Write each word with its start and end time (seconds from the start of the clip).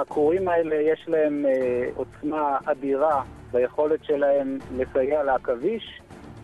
הכורים 0.00 0.48
האלה 0.48 0.74
יש 0.74 1.04
להם 1.08 1.46
אה, 1.46 1.90
עוצמה 1.94 2.58
אדירה 2.64 3.22
ביכולת 3.52 4.04
שלהם 4.04 4.58
לסייע 4.76 5.22
לעכביש, 5.22 6.00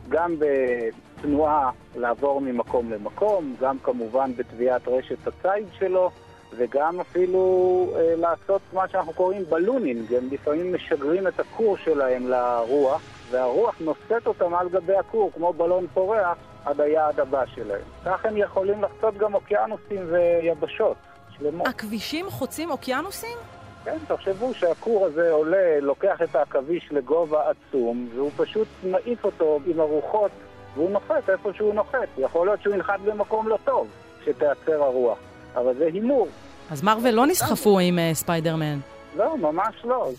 גם 0.08 0.34
בתנועה 0.38 1.70
לעבור 1.96 2.40
ממקום 2.40 2.90
למקום, 2.90 3.54
גם 3.60 3.78
כמובן 3.78 4.30
בטביעת 4.36 4.88
רשת 4.88 5.26
הציד 5.26 5.66
שלו, 5.78 6.10
וגם 6.56 7.00
אפילו 7.00 7.86
אה, 7.96 8.14
לעשות 8.16 8.60
מה 8.72 8.88
שאנחנו 8.88 9.12
קוראים 9.12 9.44
בלונינג, 9.48 10.14
הם 10.14 10.28
לפעמים 10.30 10.74
משגרים 10.74 11.26
את 11.26 11.40
הכור 11.40 11.76
שלהם 11.76 12.28
לרוח, 12.28 13.02
והרוח 13.30 13.76
נושאת 13.80 14.26
אותם 14.26 14.54
על 14.54 14.68
גבי 14.68 14.96
הכור, 14.96 15.30
כמו 15.34 15.52
בלון 15.52 15.86
פורח, 15.94 16.38
עד 16.64 16.80
היעד 16.80 17.20
הבא 17.20 17.46
שלהם. 17.46 17.80
כך 18.04 18.26
הם 18.26 18.36
יכולים 18.36 18.82
לחצות 18.82 19.16
גם 19.16 19.34
אוקיינוסים 19.34 20.00
ויבשות 20.10 20.96
שלמות. 21.38 21.66
הכבישים 21.66 22.30
חוצים 22.30 22.70
אוקיינוסים? 22.70 23.36
כן, 23.84 23.96
תחשבו 24.06 24.54
שהכור 24.54 25.06
הזה 25.06 25.30
עולה, 25.30 25.80
לוקח 25.80 26.22
את 26.22 26.36
העכביש 26.36 26.88
לגובה 26.90 27.42
עצום, 27.50 28.08
והוא 28.14 28.30
פשוט 28.36 28.68
מעיף 28.84 29.24
אותו 29.24 29.60
עם 29.66 29.80
הרוחות, 29.80 30.30
והוא 30.74 30.90
נוחת 30.90 31.30
איפה 31.30 31.50
שהוא 31.56 31.74
נוחת. 31.74 32.08
יכול 32.18 32.46
להיות 32.46 32.62
שהוא 32.62 32.74
ינחת 32.74 33.00
במקום 33.04 33.48
לא 33.48 33.58
טוב, 33.64 33.86
שתיעצר 34.24 34.82
הרוח. 34.82 35.18
אבל 35.56 35.74
זה 35.78 35.86
הימור. 35.86 36.28
אז 36.70 36.82
מרוויל 36.82 37.14
לא 37.14 37.26
נסחפו 37.26 37.78
עם 37.78 37.98
uh, 37.98 38.14
ספיידרמן. 38.14 38.78
לא, 39.16 39.38
ממש 39.38 39.74
לא. 39.84 40.10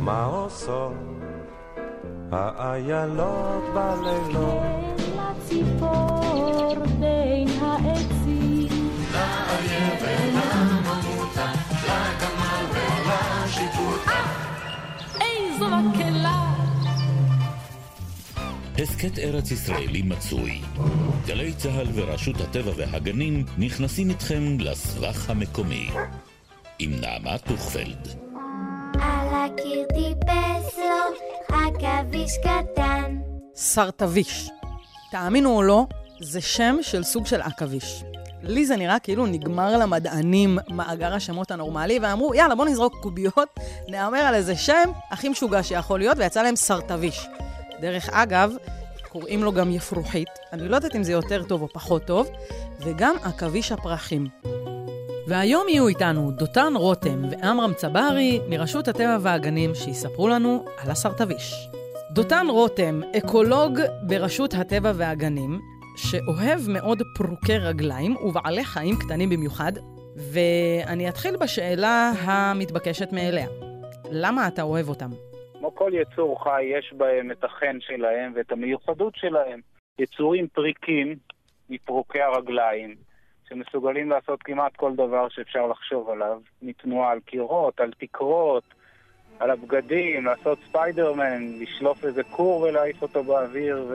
מה 0.00 0.24
עושות 0.24 0.92
האיילות 2.32 3.64
בלילות? 3.74 4.80
הסכת 18.82 19.18
ארץ 19.18 19.50
ישראלי 19.50 20.02
מצוי. 20.02 20.60
גלי 21.26 21.52
צה"ל 21.52 21.86
ורשות 21.94 22.40
הטבע 22.40 22.72
והגנים 22.76 23.44
נכנסים 23.58 24.10
איתכם 24.10 24.56
לסבך 24.60 25.30
המקומי. 25.30 25.90
עם 26.78 27.00
נעמה 27.00 27.38
טוכפלד. 27.38 28.08
על 28.94 29.28
הקיר 29.34 29.84
טיפס 29.88 30.78
לו 30.78 31.56
עכביש 31.56 32.32
קטן. 32.38 33.16
סרטביש. 33.54 34.50
תאמינו 35.10 35.56
או 35.56 35.62
לא, 35.62 35.86
זה 36.20 36.40
שם 36.40 36.76
של 36.82 37.02
סוג 37.02 37.26
של 37.26 37.40
עכביש. 37.40 38.04
לי 38.42 38.66
זה 38.66 38.76
נראה 38.76 38.98
כאילו 38.98 39.26
נגמר 39.26 39.78
למדענים 39.78 40.58
מאגר 40.70 41.14
השמות 41.14 41.50
הנורמלי, 41.50 41.98
ואמרו, 42.02 42.34
יאללה, 42.34 42.54
בוא 42.54 42.64
נזרוק 42.64 42.96
קוביות, 43.02 43.58
נהמר 43.88 44.18
על 44.18 44.34
איזה 44.34 44.56
שם 44.56 44.90
הכי 45.10 45.28
משוגע 45.28 45.62
שיכול 45.62 45.98
להיות, 45.98 46.18
ויצא 46.18 46.42
להם 46.42 46.56
סרטביש. 46.56 47.26
דרך 47.80 48.08
אגב, 48.12 48.52
קוראים 49.08 49.44
לו 49.44 49.52
גם 49.52 49.70
יפרוחית, 49.70 50.28
אני 50.52 50.68
לא 50.68 50.76
יודעת 50.76 50.96
אם 50.96 51.02
זה 51.02 51.12
יותר 51.12 51.42
טוב 51.42 51.62
או 51.62 51.68
פחות 51.68 52.04
טוב, 52.04 52.30
וגם 52.80 53.16
עכביש 53.22 53.72
הפרחים. 53.72 54.26
והיום 55.26 55.68
יהיו 55.68 55.88
איתנו 55.88 56.30
דותן 56.30 56.72
רותם 56.76 57.22
ועמרם 57.30 57.74
צברי 57.74 58.40
מרשות 58.48 58.88
הטבע 58.88 59.18
והגנים 59.20 59.74
שיספרו 59.74 60.28
לנו 60.28 60.64
על 60.78 60.90
הסרטביש. 60.90 61.68
דותן 62.12 62.46
רותם, 62.50 63.00
אקולוג 63.18 63.80
ברשות 64.02 64.54
הטבע 64.54 64.92
והגנים, 64.94 65.60
שאוהב 65.96 66.68
מאוד 66.68 67.02
פרוקי 67.14 67.58
רגליים 67.58 68.16
ובעלי 68.16 68.64
חיים 68.64 68.96
קטנים 68.96 69.30
במיוחד, 69.30 69.72
ואני 70.16 71.08
אתחיל 71.08 71.36
בשאלה 71.36 72.12
המתבקשת 72.20 73.12
מאליה. 73.12 73.46
למה 74.10 74.46
אתה 74.46 74.62
אוהב 74.62 74.88
אותם? 74.88 75.10
כמו 75.60 75.74
כל 75.74 75.90
יצור 75.94 76.42
חי, 76.44 76.62
יש 76.62 76.92
בהם 76.96 77.30
את 77.30 77.44
החן 77.44 77.76
שלהם 77.80 78.32
ואת 78.34 78.52
המיוחדות 78.52 79.16
שלהם. 79.16 79.60
יצורים 79.98 80.48
פריקים 80.48 81.16
מפרוקי 81.70 82.20
הרגליים, 82.20 82.94
שמסוגלים 83.48 84.10
לעשות 84.10 84.42
כמעט 84.42 84.76
כל 84.76 84.92
דבר 84.94 85.28
שאפשר 85.28 85.66
לחשוב 85.66 86.10
עליו, 86.10 86.40
מתנועה 86.62 87.10
על 87.10 87.20
קירות, 87.20 87.80
על 87.80 87.92
תקרות, 87.98 88.64
על 89.38 89.50
הבגדים, 89.50 90.24
לעשות 90.24 90.58
ספיידרמן, 90.68 91.60
לשלוף 91.60 92.04
איזה 92.04 92.22
כור 92.22 92.60
ולהעיף 92.60 93.02
אותו 93.02 93.24
באוויר 93.24 93.92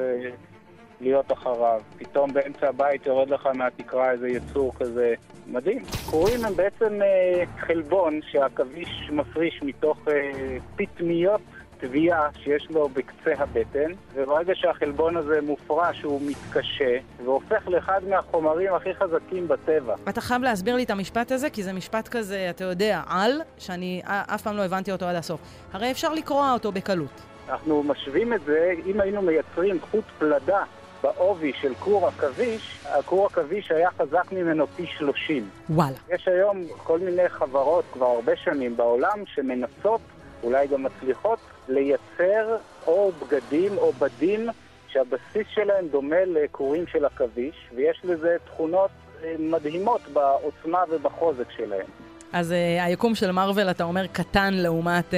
ולהיות 1.02 1.32
אחריו. 1.32 1.82
פתאום 1.97 2.34
באמצע 2.34 2.70
הבית 2.70 3.06
יורד 3.06 3.30
לך 3.30 3.46
מהתקרה 3.46 4.12
איזה 4.12 4.30
יצור 4.30 4.76
כזה 4.76 5.14
מדהים. 5.47 5.84
כורים 6.09 6.46
הם 6.46 6.56
בעצם 6.56 7.02
אה, 7.02 7.44
חלבון 7.59 8.20
שהעכביש 8.32 9.09
מפריש 9.12 9.59
מתוך 9.64 10.08
אה, 10.08 10.58
פטמיות 10.76 11.42
תביעה 11.78 12.30
שיש 12.44 12.68
לו 12.69 12.90
בקצה 12.90 13.34
הבטן, 13.38 13.91
וברגע 14.13 14.53
שהחלבון 14.56 15.18
הזה 15.18 15.41
מופרש 15.41 16.02
הוא 16.02 16.22
מתקשה, 16.25 16.97
והופך 17.24 17.68
לאחד 17.68 18.02
מהחומרים 18.09 18.74
הכי 18.74 18.94
חזקים 18.94 19.47
בטבע. 19.47 19.96
אתה 20.09 20.22
חייב 20.22 20.41
להסביר 20.41 20.75
לי 20.75 20.84
את 20.84 20.90
המשפט 20.90 21.31
הזה, 21.31 21.50
כי 21.50 21.64
זה 21.64 21.74
משפט 21.74 22.08
כזה, 22.08 22.47
אתה 22.50 22.64
יודע, 22.64 23.02
על, 23.08 23.41
שאני 23.58 24.02
אף 24.06 24.41
פעם 24.41 24.58
לא 24.58 24.62
הבנתי 24.66 24.91
אותו 24.91 25.06
עד 25.06 25.16
הסוף. 25.16 25.41
הרי 25.74 25.91
אפשר 25.91 26.14
לקרוע 26.14 26.53
אותו 26.53 26.72
בקלות. 26.72 27.22
אנחנו 27.50 27.84
משווים 27.84 28.34
את 28.34 28.41
זה, 28.46 28.74
אם 28.85 29.02
היינו 29.02 29.22
מייצרים 29.22 29.80
חוט 29.91 30.03
פלדה 30.19 30.64
בעובי 31.03 31.53
של 31.62 31.74
כור 31.80 32.08
עכביש, 32.08 32.80
הכור 32.85 33.25
עכביש 33.25 33.72
היה 33.72 33.90
חזק 33.91 34.31
ממנו 34.31 34.68
פי 34.68 34.85
30. 34.85 35.50
וואלה. 35.69 35.96
יש 36.09 36.28
היום 36.28 36.64
כל 36.84 37.00
מיני 37.00 37.30
חברות 37.30 37.85
כבר 37.94 38.06
הרבה 38.06 38.35
שנים 38.35 38.78
בעולם 38.78 39.24
שמנסות, 39.25 40.02
אולי 40.44 40.68
גם 40.68 40.84
מצליחות, 40.84 41.40
לייצר 41.68 42.58
או 42.88 43.12
בגדים 43.12 43.78
או 43.78 43.92
בדים 43.92 44.50
שהבסיס 44.88 45.48
שלהם 45.53 45.88
דומה 45.88 46.26
לכורים 46.26 46.88
של 46.88 47.06
עכביש, 47.06 47.56
ויש 47.76 48.02
לזה 48.03 48.38
תכונות 48.46 48.92
אה, 49.24 49.36
מדהימות 49.40 50.02
בעוצמה 50.14 50.84
ובחוזק 50.90 51.52
שלהם. 51.58 51.86
אז 52.34 52.52
uh, 52.52 52.84
היקום 52.84 53.16
של 53.16 53.31
מארוול, 53.31 53.70
אתה 53.70 53.84
אומר, 53.84 54.08
קטן 54.08 54.53
לעומת 54.53 55.12
uh, 55.12 55.16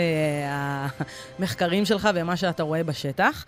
המחקרים 1.39 1.85
שלך 1.85 2.09
ומה 2.15 2.37
שאתה 2.37 2.63
רואה 2.63 2.83
בשטח. 2.83 3.45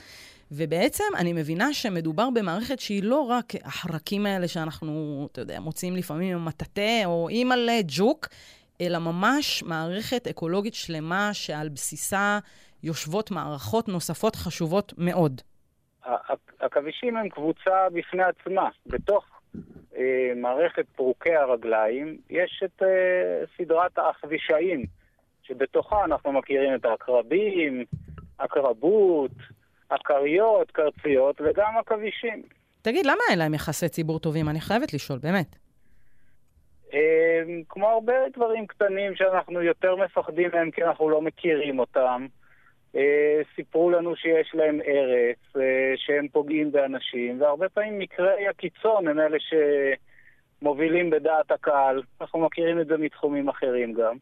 ובעצם 0.51 1.03
אני 1.17 1.33
מבינה 1.33 1.73
שמדובר 1.73 2.29
במערכת 2.29 2.79
שהיא 2.79 3.03
לא 3.03 3.21
רק 3.21 3.53
החרקים 3.63 4.25
האלה 4.25 4.47
שאנחנו, 4.47 5.27
אתה 5.31 5.41
יודע, 5.41 5.59
מוצאים 5.59 5.95
לפעמים 5.95 6.35
עם 6.35 6.45
מטאטא 6.45 7.01
או 7.05 7.29
אימא'לה 7.29 7.79
ג'וק, 7.87 8.27
אלא 8.81 8.99
ממש 8.99 9.63
מערכת 9.63 10.27
אקולוגית 10.27 10.73
שלמה 10.73 11.33
שעל 11.33 11.69
בסיסה 11.69 12.39
יושבות 12.83 13.31
מערכות 13.31 13.87
נוספות 13.87 14.35
חשובות 14.35 14.93
מאוד. 14.97 15.41
עכבישים 16.59 17.17
הם 17.17 17.29
קבוצה 17.29 17.89
בפני 17.93 18.23
עצמה. 18.23 18.69
בתוך 18.85 19.25
אה, 19.97 20.31
מערכת 20.35 20.85
פרוקי 20.95 21.35
הרגליים 21.35 22.17
יש 22.29 22.63
את 22.65 22.83
אה, 22.83 23.45
סדרת 23.57 23.97
העכבישאים, 23.97 24.85
שבתוכה 25.43 26.05
אנחנו 26.05 26.31
מכירים 26.31 26.75
את 26.75 26.85
העקרבים, 26.85 27.85
עקרבות, 28.37 29.31
עקריות, 29.89 30.71
קרציות 30.71 31.41
וגם 31.41 31.77
עכבישים. 31.77 32.43
תגיד, 32.81 33.05
למה 33.05 33.21
אין 33.29 33.39
להם 33.39 33.53
יחסי 33.53 33.89
ציבור 33.89 34.19
טובים? 34.19 34.49
אני 34.49 34.61
חייבת 34.61 34.93
לשאול, 34.93 35.19
באמת. 35.19 35.55
אה, 36.93 37.41
כמו 37.69 37.87
הרבה 37.89 38.13
דברים 38.33 38.67
קטנים 38.67 39.15
שאנחנו 39.15 39.61
יותר 39.61 39.95
מפחדים 39.95 40.49
מהם 40.53 40.71
כי 40.71 40.83
אנחנו 40.83 41.09
לא 41.09 41.21
מכירים 41.21 41.79
אותם. 41.79 42.25
אה, 42.95 43.41
סיפרו 43.55 43.89
לנו 43.89 44.15
שיש 44.15 44.51
להם 44.53 44.79
ארץ, 44.81 45.55
אה, 45.57 45.93
שהם 45.95 46.27
פוגעים 46.27 46.71
באנשים, 46.71 47.41
והרבה 47.41 47.69
פעמים 47.69 47.99
מקרי 47.99 48.47
הקיצון 48.47 49.07
הם 49.07 49.19
אלה 49.19 49.37
שמובילים 50.61 51.09
בדעת 51.09 51.51
הקהל. 51.51 52.01
אנחנו 52.21 52.39
מכירים 52.39 52.79
את 52.79 52.87
זה 52.87 52.97
מתחומים 52.97 53.49
אחרים 53.49 53.93
גם. 53.93 54.17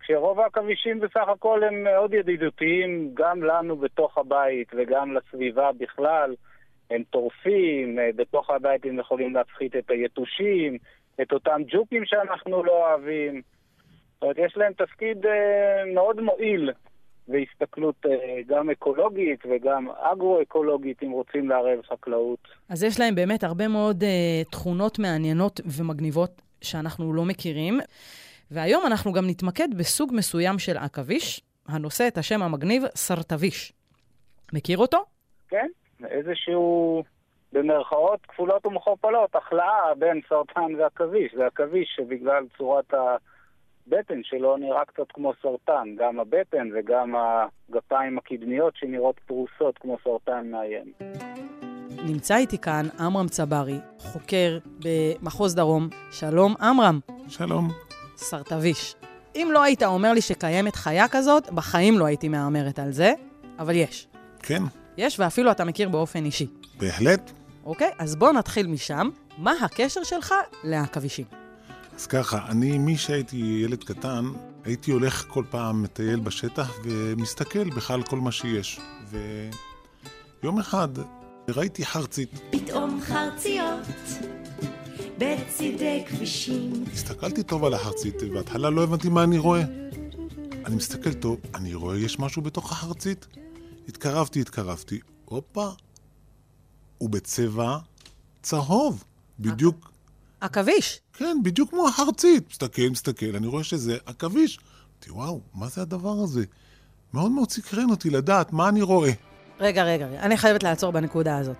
כשרוב 0.00 0.40
העכבישים 0.40 1.00
בסך 1.00 1.28
הכל 1.28 1.64
הם 1.64 1.84
מאוד 1.84 2.14
ידידותיים, 2.14 3.10
גם 3.14 3.42
לנו 3.42 3.76
בתוך 3.76 4.18
הבית 4.18 4.68
וגם 4.74 5.16
לסביבה 5.16 5.70
בכלל. 5.78 6.34
הם 6.90 7.02
טורפים, 7.10 7.98
אה, 7.98 8.10
בתוך 8.16 8.50
הבית 8.50 8.84
הם 8.84 8.98
יכולים 8.98 9.34
להפחית 9.34 9.76
את 9.76 9.90
היתושים, 9.90 10.78
את 11.22 11.32
אותם 11.32 11.60
ג'וקים 11.66 12.04
שאנחנו 12.04 12.64
לא 12.64 12.72
אוהבים. 12.72 13.42
זאת 14.14 14.22
אומרת, 14.22 14.38
יש 14.38 14.56
להם 14.56 14.72
תפקיד 14.72 15.26
מאוד 15.94 16.20
מועיל 16.20 16.70
והסתכלות 17.28 18.06
אה, 18.06 18.40
גם 18.46 18.70
אקולוגית 18.70 19.40
וגם 19.50 19.88
אגרו-אקולוגית, 19.90 21.02
אם 21.02 21.10
רוצים 21.10 21.48
לערב 21.48 21.82
חקלאות. 21.82 22.48
אז 22.68 22.84
יש 22.84 23.00
להם 23.00 23.14
באמת 23.14 23.44
הרבה 23.44 23.68
מאוד 23.68 24.02
uh, 24.02 24.50
תכונות 24.50 24.98
מעניינות 24.98 25.60
ומגניבות 25.78 26.42
שאנחנו 26.62 27.12
לא 27.12 27.24
מכירים. 27.24 27.80
והיום 28.50 28.86
אנחנו 28.86 29.12
גם 29.12 29.26
נתמקד 29.26 29.68
בסוג 29.78 30.10
מסוים 30.14 30.58
של 30.58 30.76
עכביש, 30.76 31.40
הנושא 31.68 32.08
את 32.08 32.18
השם 32.18 32.42
המגניב 32.42 32.82
סרטביש. 32.94 33.72
מכיר 34.52 34.78
אותו? 34.78 35.04
כן, 35.48 35.66
איזשהו, 36.04 37.02
במרכאות 37.52 38.26
כפולות 38.26 38.66
ומכופלות, 38.66 39.36
החלאה 39.36 39.94
בין 39.98 40.20
סרטן 40.28 40.74
ועכביש. 40.78 41.34
זה 41.34 41.46
עכביש 41.46 41.88
שבגלל 41.96 42.44
צורת 42.58 42.94
הבטן 43.86 44.20
שלו 44.22 44.56
נראה 44.56 44.84
קצת 44.84 45.12
כמו 45.14 45.32
סרטן, 45.42 45.88
גם 45.98 46.20
הבטן 46.20 46.68
וגם 46.78 47.14
הגפיים 47.16 48.18
הקדמיות 48.18 48.76
שנראות 48.76 49.20
פרוסות 49.26 49.78
כמו 49.78 49.96
סרטן 50.04 50.50
מאיים. 50.50 50.92
נמצא 52.06 52.36
איתי 52.36 52.58
כאן 52.58 52.86
עמרם 53.00 53.28
צברי, 53.28 53.78
חוקר 53.98 54.58
במחוז 54.84 55.54
דרום. 55.54 55.88
שלום, 56.10 56.54
עמרם. 56.60 57.00
שלום. 57.28 57.68
סרטביש. 58.16 58.94
אם 59.36 59.48
לא 59.52 59.62
היית 59.62 59.82
אומר 59.82 60.12
לי 60.12 60.20
שקיימת 60.20 60.74
חיה 60.74 61.08
כזאת, 61.08 61.50
בחיים 61.50 61.98
לא 61.98 62.04
הייתי 62.04 62.28
מהמרת 62.28 62.78
על 62.78 62.90
זה, 62.90 63.12
אבל 63.58 63.76
יש. 63.76 64.08
כן. 64.42 64.62
יש, 64.96 65.20
ואפילו 65.20 65.50
אתה 65.50 65.64
מכיר 65.64 65.88
באופן 65.88 66.24
אישי. 66.24 66.46
בהחלט. 66.78 67.30
אוקיי, 67.64 67.90
אז 67.98 68.16
בוא 68.16 68.32
נתחיל 68.32 68.66
משם. 68.66 69.08
מה 69.38 69.52
הקשר 69.64 70.02
שלך 70.02 70.34
לעכבישים? 70.64 71.24
אז 72.00 72.06
ככה, 72.06 72.46
אני, 72.48 72.78
מי 72.78 72.96
שהייתי 72.96 73.36
ילד 73.36 73.84
קטן, 73.84 74.24
הייתי 74.64 74.90
הולך 74.90 75.24
כל 75.28 75.44
פעם, 75.50 75.82
מטייל 75.82 76.20
בשטח 76.20 76.78
ומסתכל 76.84 77.70
בכלל 77.70 78.02
כל 78.02 78.16
מה 78.16 78.32
שיש. 78.32 78.80
ויום 80.42 80.58
אחד 80.58 80.88
ראיתי 81.48 81.86
חרצית. 81.86 82.30
פתאום 82.50 83.00
חרציות 83.00 83.86
בצידי 85.18 86.04
כבישים. 86.08 86.84
הסתכלתי 86.92 87.42
טוב 87.42 87.64
על 87.64 87.74
החרצית, 87.74 88.22
בהתחלה 88.32 88.70
לא 88.70 88.82
הבנתי 88.82 89.08
מה 89.08 89.24
אני 89.24 89.38
רואה. 89.38 89.62
אני 90.66 90.76
מסתכל 90.76 91.12
טוב, 91.12 91.36
אני 91.54 91.74
רואה 91.74 91.98
יש 91.98 92.18
משהו 92.18 92.42
בתוך 92.42 92.72
החרצית? 92.72 93.26
התקרבתי, 93.88 94.40
התקרבתי, 94.40 95.00
הופה, 95.24 95.68
הוא 96.98 97.10
בצבע 97.10 97.78
צהוב, 98.42 99.04
בדיוק. 99.40 99.90
עכביש. 100.40 101.00
כן, 101.12 101.36
בדיוק 101.42 101.70
כמו 101.70 101.88
החרצית. 101.88 102.44
מסתכל, 102.50 102.82
מסתכל, 102.90 103.36
אני 103.36 103.46
רואה 103.46 103.64
שזה 103.64 103.96
עכביש. 104.06 104.58
אמרתי, 104.94 105.10
וואו, 105.10 105.40
מה 105.54 105.68
זה 105.68 105.82
הדבר 105.82 106.14
הזה? 106.24 106.44
מאוד 107.14 107.30
מאוד 107.30 107.50
סקרן 107.50 107.90
אותי 107.90 108.10
לדעת 108.10 108.52
מה 108.52 108.68
אני 108.68 108.82
רואה. 108.82 109.10
רגע, 109.60 109.84
רגע, 109.84 110.06
אני 110.06 110.36
חייבת 110.36 110.62
לעצור 110.62 110.90
בנקודה 110.90 111.38
הזאת. 111.38 111.56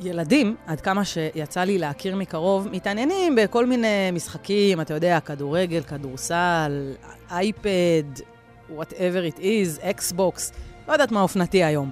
ילדים, 0.00 0.56
עד 0.66 0.80
כמה 0.80 1.04
שיצא 1.04 1.60
לי 1.60 1.78
להכיר 1.78 2.16
מקרוב, 2.16 2.68
מתעניינים 2.68 3.36
בכל 3.36 3.66
מיני 3.66 4.10
משחקים, 4.12 4.80
אתה 4.80 4.94
יודע, 4.94 5.20
כדורגל, 5.20 5.82
כדורסל, 5.82 6.94
אייפד, 7.30 8.22
whatever 8.70 9.34
it 9.34 9.38
is, 9.38 9.82
אקסבוקס, 9.82 10.52
לא 10.88 10.92
יודעת 10.92 11.12
מה 11.12 11.20
אופנתי 11.20 11.64
היום. 11.64 11.90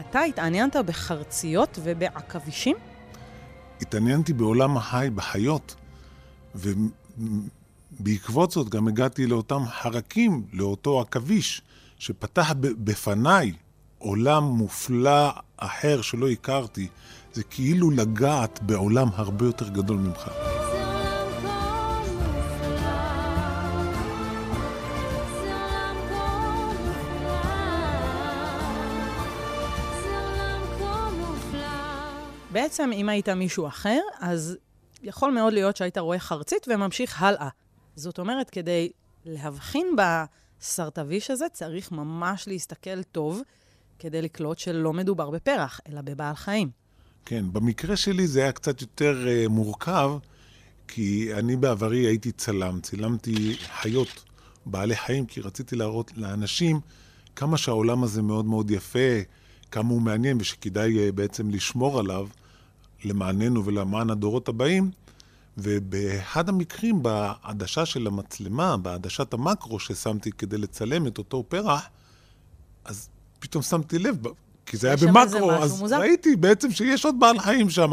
אתה 0.00 0.20
התעניינת 0.20 0.76
בחרציות 0.76 1.78
ובעכבישים? 1.82 2.76
התעניינתי 3.80 4.32
בעולם 4.32 4.76
החי, 4.76 5.08
בחיות, 5.14 5.74
ובעקבות 8.00 8.50
זאת 8.50 8.68
גם 8.68 8.88
הגעתי 8.88 9.26
לאותם 9.26 9.62
חרקים, 9.68 10.42
לאותו 10.52 11.00
עכביש, 11.00 11.62
שפתח 11.98 12.52
בפניי 12.60 13.52
עולם 13.98 14.44
מופלא 14.44 15.30
אחר 15.56 16.02
שלא 16.02 16.30
הכרתי. 16.30 16.88
זה 17.32 17.42
כאילו 17.42 17.90
לגעת 17.90 18.62
בעולם 18.62 19.08
הרבה 19.14 19.46
יותר 19.46 19.68
גדול 19.68 19.96
ממך. 19.96 20.30
בעצם, 32.52 32.90
אם 32.92 33.08
היית 33.08 33.28
מישהו 33.28 33.66
אחר, 33.66 34.00
אז 34.20 34.56
יכול 35.02 35.30
מאוד 35.30 35.52
להיות 35.52 35.76
שהיית 35.76 35.98
רואה 35.98 36.18
חרצית 36.18 36.66
וממשיך 36.68 37.22
הלאה. 37.22 37.48
זאת 37.96 38.18
אומרת, 38.18 38.50
כדי 38.50 38.90
להבחין 39.24 39.96
בסרטביש 39.96 41.30
הזה, 41.30 41.44
צריך 41.52 41.92
ממש 41.92 42.48
להסתכל 42.48 43.02
טוב 43.02 43.40
כדי 43.98 44.22
לקלוט 44.22 44.58
שלא 44.58 44.92
מדובר 44.92 45.30
בפרח, 45.30 45.80
אלא 45.88 46.00
בבעל 46.00 46.34
חיים. 46.34 46.70
כן, 47.24 47.44
במקרה 47.52 47.96
שלי 47.96 48.26
זה 48.26 48.42
היה 48.42 48.52
קצת 48.52 48.80
יותר 48.80 49.26
uh, 49.26 49.48
מורכב, 49.48 50.10
כי 50.88 51.34
אני 51.34 51.56
בעברי 51.56 51.98
הייתי 51.98 52.32
צלם, 52.32 52.80
צילמתי 52.80 53.56
חיות, 53.80 54.24
בעלי 54.66 54.96
חיים, 54.96 55.26
כי 55.26 55.40
רציתי 55.40 55.76
להראות 55.76 56.12
לאנשים 56.16 56.80
כמה 57.36 57.56
שהעולם 57.56 58.04
הזה 58.04 58.22
מאוד 58.22 58.44
מאוד 58.44 58.70
יפה, 58.70 59.18
כמה 59.70 59.88
הוא 59.88 60.02
מעניין 60.02 60.36
ושכדאי 60.40 61.08
uh, 61.08 61.12
בעצם 61.12 61.50
לשמור 61.50 61.98
עליו 61.98 62.28
למעננו 63.04 63.64
ולמען 63.64 64.10
הדורות 64.10 64.48
הבאים. 64.48 64.90
ובאחד 65.58 66.48
המקרים, 66.48 67.02
בעדשה 67.02 67.86
של 67.86 68.06
המצלמה, 68.06 68.76
בעדשת 68.76 69.32
המקרו 69.32 69.78
ששמתי 69.78 70.32
כדי 70.32 70.58
לצלם 70.58 71.06
את 71.06 71.18
אותו 71.18 71.44
פרח, 71.48 71.88
אז 72.84 73.08
פתאום 73.38 73.62
שמתי 73.62 73.98
לב, 73.98 74.16
כי 74.66 74.76
זה 74.76 74.86
היה 74.86 74.96
במקרו, 74.96 75.52
אז 75.52 75.80
מוזר. 75.80 76.00
ראיתי 76.00 76.36
בעצם 76.36 76.70
שיש 76.70 77.04
עוד 77.04 77.20
בעל 77.20 77.38
חיים 77.38 77.70
שם. 77.70 77.90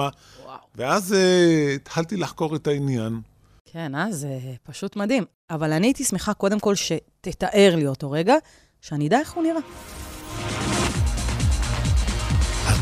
ואז 0.76 1.12
uh, 1.12 1.76
התחלתי 1.76 2.18
לחקור 2.18 2.56
את 2.56 2.68
העניין. 2.68 3.22
כן, 3.66 3.96
אז 3.96 4.16
זה 4.20 4.40
פשוט 4.64 4.96
מדהים. 4.96 5.24
אבל 5.50 5.74
אני 5.74 5.88
הייתי 5.88 6.04
שמחה 6.04 6.34
קודם 6.34 6.60
כל 6.60 6.76
שתתאר 6.76 7.76
לי 7.76 7.88
אותו 7.88 8.12
רגע, 8.12 8.36
שאני 8.82 9.08
אדע 9.08 9.20
איך 9.20 9.34
הוא 9.34 9.44
נראה. 9.44 10.77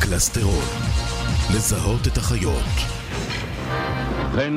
הקלסטרון, 0.07 0.65
לזהות 1.55 2.01
את 2.07 2.17
החיות. 2.17 2.75
ובכן, 4.31 4.53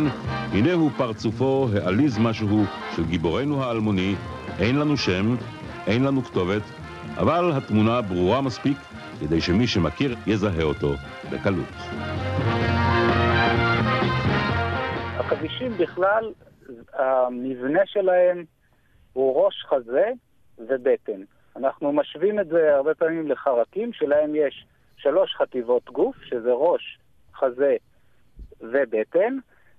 הנה 0.53 0.73
הוא 0.73 0.91
פרצופו 0.97 1.69
העליז 1.75 2.19
משהו 2.19 2.65
של 2.97 3.05
גיבורנו 3.05 3.65
האלמוני, 3.65 4.15
אין 4.59 4.79
לנו 4.79 4.97
שם, 4.97 5.37
אין 5.87 6.05
לנו 6.05 6.23
כתובת, 6.23 6.62
אבל 7.17 7.53
התמונה 7.56 8.03
ברורה 8.03 8.41
מספיק 8.41 8.77
כדי 9.21 9.41
שמי 9.41 9.67
שמכיר 9.67 10.17
יזהה 10.27 10.62
אותו 10.62 10.93
בקלות. 11.33 11.75
עכבישים 15.19 15.73
בכלל, 15.79 16.33
המבנה 16.93 17.83
שלהם 17.87 18.44
הוא 19.12 19.44
ראש 19.44 19.65
חזה 19.69 20.11
ובטן. 20.59 21.23
אנחנו 21.56 21.93
משווים 21.93 22.41
את 22.41 22.49
זה 22.49 22.75
הרבה 22.75 22.94
פעמים 22.94 23.29
לחרקים, 23.29 23.93
שלהם 23.93 24.35
יש 24.35 24.67
שלוש 24.99 25.35
חטיבות 25.35 25.91
גוף, 25.91 26.17
שזה 26.23 26.53
ראש, 26.53 26.99
חזה 27.35 27.77
ובטן, 28.61 29.39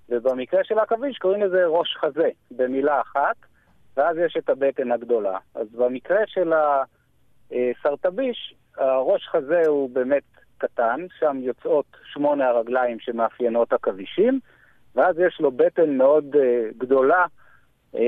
ובמקרה 0.09 0.63
של 0.63 0.79
עכביש 0.79 1.17
קוראים 1.17 1.41
לזה 1.41 1.65
ראש 1.65 1.97
חזה, 2.01 2.29
במילה 2.51 3.01
אחת, 3.01 3.35
ואז 3.97 4.17
יש 4.17 4.37
את 4.37 4.49
הבטן 4.49 4.91
הגדולה. 4.91 5.37
אז 5.55 5.67
במקרה 5.71 6.19
של 6.27 6.53
הסרטביש, 7.51 8.53
הראש 8.77 9.27
חזה 9.27 9.61
הוא 9.67 9.89
באמת 9.89 10.23
קטן, 10.57 11.05
שם 11.19 11.37
יוצאות 11.41 11.85
שמונה 12.13 12.47
הרגליים 12.47 12.99
שמאפיינות 12.99 13.73
עכבישים, 13.73 14.39
ואז 14.95 15.19
יש 15.19 15.39
לו 15.39 15.51
בטן 15.51 15.97
מאוד 15.97 16.35
uh, 16.35 16.39
גדולה, 16.77 17.25
uh, 17.95 17.99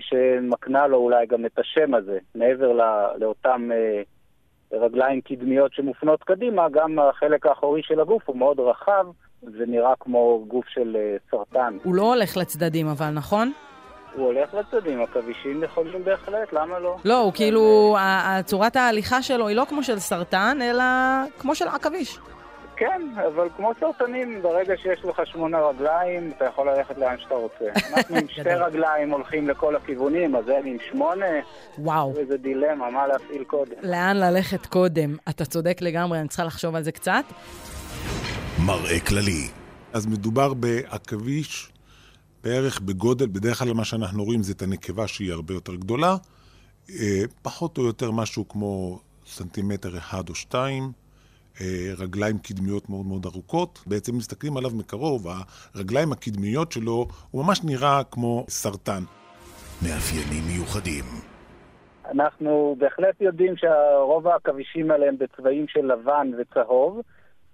שמקנה 0.00 0.86
לו 0.86 0.98
אולי 0.98 1.26
גם 1.26 1.46
את 1.46 1.58
השם 1.58 1.94
הזה, 1.94 2.18
מעבר 2.34 2.72
לא, 2.72 3.18
לאותם 3.18 3.70
uh, 3.70 4.04
רגליים 4.72 5.20
קדמיות 5.20 5.72
שמופנות 5.74 6.22
קדימה, 6.22 6.68
גם 6.68 6.98
החלק 6.98 7.46
האחורי 7.46 7.82
של 7.82 8.00
הגוף 8.00 8.22
הוא 8.26 8.36
מאוד 8.36 8.60
רחב, 8.60 9.06
זה 9.42 9.64
נראה 9.66 9.92
כמו 10.00 10.44
גוף 10.48 10.64
של 10.68 10.96
uh, 10.96 11.30
סרטן. 11.30 11.76
הוא 11.82 11.94
לא 11.94 12.02
הולך 12.02 12.36
לצדדים 12.36 12.86
אבל, 12.88 13.10
נכון? 13.10 13.52
הוא 14.14 14.26
הולך 14.26 14.54
לצדדים, 14.54 15.02
עכבישים 15.02 15.62
יכולים 15.62 16.04
בהחלט, 16.04 16.52
למה 16.52 16.78
לא? 16.78 16.96
לא, 17.04 17.20
הוא 17.20 17.32
כאילו, 17.32 17.96
צורת 18.44 18.76
ההליכה 18.76 19.22
שלו 19.22 19.48
היא 19.48 19.56
לא 19.56 19.64
כמו 19.68 19.82
של 19.82 19.98
סרטן, 19.98 20.58
אלא 20.62 20.84
כמו 21.38 21.54
של 21.54 21.68
עכביש. 21.68 22.18
כן, 22.80 23.02
אבל 23.26 23.48
כמו 23.56 23.72
סרטנים, 23.80 24.42
ברגע 24.42 24.74
שיש 24.82 25.04
לך 25.04 25.22
שמונה 25.24 25.58
רגליים, 25.60 26.32
אתה 26.36 26.44
יכול 26.44 26.70
ללכת 26.70 26.98
לאן 26.98 27.16
שאתה 27.18 27.34
רוצה. 27.34 27.64
אנחנו 27.96 28.16
עם 28.16 28.28
שתי 28.28 28.54
רגליים 28.54 29.10
הולכים 29.10 29.48
לכל 29.48 29.76
הכיוונים, 29.76 30.36
אז 30.36 30.48
הם 30.48 30.66
עם 30.66 30.76
שמונה. 30.90 31.26
וואו. 31.78 32.14
איזה 32.16 32.36
דילמה, 32.36 32.90
מה 32.90 33.06
להפעיל 33.06 33.44
קודם. 33.44 33.72
לאן 33.82 34.16
ללכת 34.16 34.66
קודם? 34.66 35.16
אתה 35.28 35.44
צודק 35.44 35.78
לגמרי, 35.80 36.20
אני 36.20 36.28
צריכה 36.28 36.44
לחשוב 36.44 36.74
על 36.74 36.82
זה 36.82 36.92
קצת. 36.92 37.24
מראה 38.66 39.00
כללי. 39.00 39.48
אז 39.92 40.06
מדובר 40.06 40.54
בעכביש 40.54 41.72
בערך 42.44 42.80
בגודל, 42.80 43.26
בדרך 43.26 43.58
כלל 43.58 43.72
מה 43.72 43.84
שאנחנו 43.84 44.24
רואים 44.24 44.42
זה 44.42 44.52
את 44.52 44.62
הנקבה 44.62 45.06
שהיא 45.08 45.32
הרבה 45.32 45.54
יותר 45.54 45.74
גדולה, 45.74 46.16
אה, 46.90 47.22
פחות 47.42 47.78
או 47.78 47.82
יותר 47.82 48.10
משהו 48.10 48.48
כמו 48.48 48.98
סנטימטר 49.26 49.98
אחד 49.98 50.28
או 50.28 50.34
שתיים, 50.34 50.92
רגליים 51.98 52.38
קדמיות 52.38 52.90
מאוד 52.90 53.06
מאוד 53.06 53.26
ארוכות. 53.26 53.78
בעצם 53.86 54.16
מסתכלים 54.16 54.56
עליו 54.56 54.70
מקרוב, 54.74 55.26
הרגליים 55.74 56.12
הקדמיות 56.12 56.72
שלו, 56.72 57.06
הוא 57.30 57.44
ממש 57.44 57.64
נראה 57.64 58.00
כמו 58.10 58.44
סרטן. 58.48 59.02
מאפיינים 59.82 60.44
מיוחדים. 60.46 61.04
אנחנו 62.10 62.76
בהחלט 62.78 63.20
יודעים 63.20 63.54
שרוב 63.56 64.26
העכבישים 64.26 64.90
האלה 64.90 65.08
הם 65.08 65.16
בצבעים 65.18 65.68
של 65.68 65.92
לבן 65.92 66.30
וצהוב. 66.38 67.00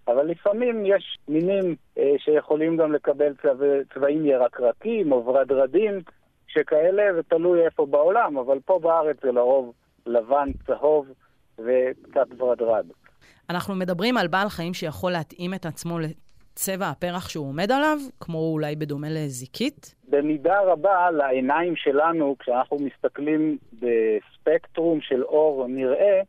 אבל 0.08 0.26
לפעמים 0.26 0.86
יש 0.86 1.18
מינים 1.28 1.76
אה, 1.98 2.12
שיכולים 2.18 2.76
גם 2.76 2.92
לקבל 2.92 3.34
צבע, 3.42 3.66
צבעים 3.94 4.26
ירקרקים 4.26 5.12
או 5.12 5.26
ורדרדים, 5.26 6.00
שכאלה, 6.48 7.14
זה 7.14 7.22
תלוי 7.22 7.64
איפה 7.64 7.86
בעולם, 7.86 8.38
אבל 8.38 8.58
פה 8.64 8.78
בארץ 8.78 9.16
זה 9.22 9.32
לרוב 9.32 9.72
לבן, 10.06 10.48
צהוב 10.66 11.06
וקצת 11.58 12.26
ורדרד. 12.38 12.86
אנחנו 13.50 13.74
מדברים 13.74 14.16
על 14.16 14.26
בעל 14.26 14.48
חיים 14.48 14.74
שיכול 14.74 15.12
להתאים 15.12 15.54
את 15.54 15.66
עצמו 15.66 15.98
לצבע 15.98 16.88
הפרח 16.88 17.28
שהוא 17.28 17.48
עומד 17.48 17.72
עליו, 17.72 17.98
כמו 18.20 18.38
אולי 18.38 18.76
בדומה 18.76 19.08
לזיקית? 19.10 19.94
במידה 20.08 20.60
רבה 20.60 21.10
לעיניים 21.10 21.76
שלנו, 21.76 22.36
כשאנחנו 22.38 22.76
מסתכלים 22.80 23.58
בספקטרום 23.72 25.00
של 25.00 25.22
אור 25.22 25.66
נראה, 25.68 26.20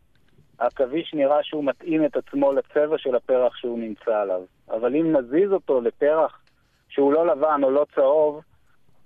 העכביש 0.60 1.14
נראה 1.14 1.44
שהוא 1.44 1.64
מתאים 1.64 2.06
את 2.06 2.18
עצמו 2.18 2.54
לצבע 2.54 2.98
של 2.98 3.16
הפרח 3.16 3.56
שהוא 3.56 3.80
נמצא 3.80 4.16
עליו. 4.22 4.42
אבל 4.70 4.96
אם 4.96 5.16
נזיז 5.16 5.52
אותו 5.52 5.82
לפרח 5.82 6.42
שהוא 6.90 7.14
לא 7.14 7.28
לבן 7.28 7.62
או 7.64 7.72
לא 7.72 7.86
צהוב, 7.96 8.42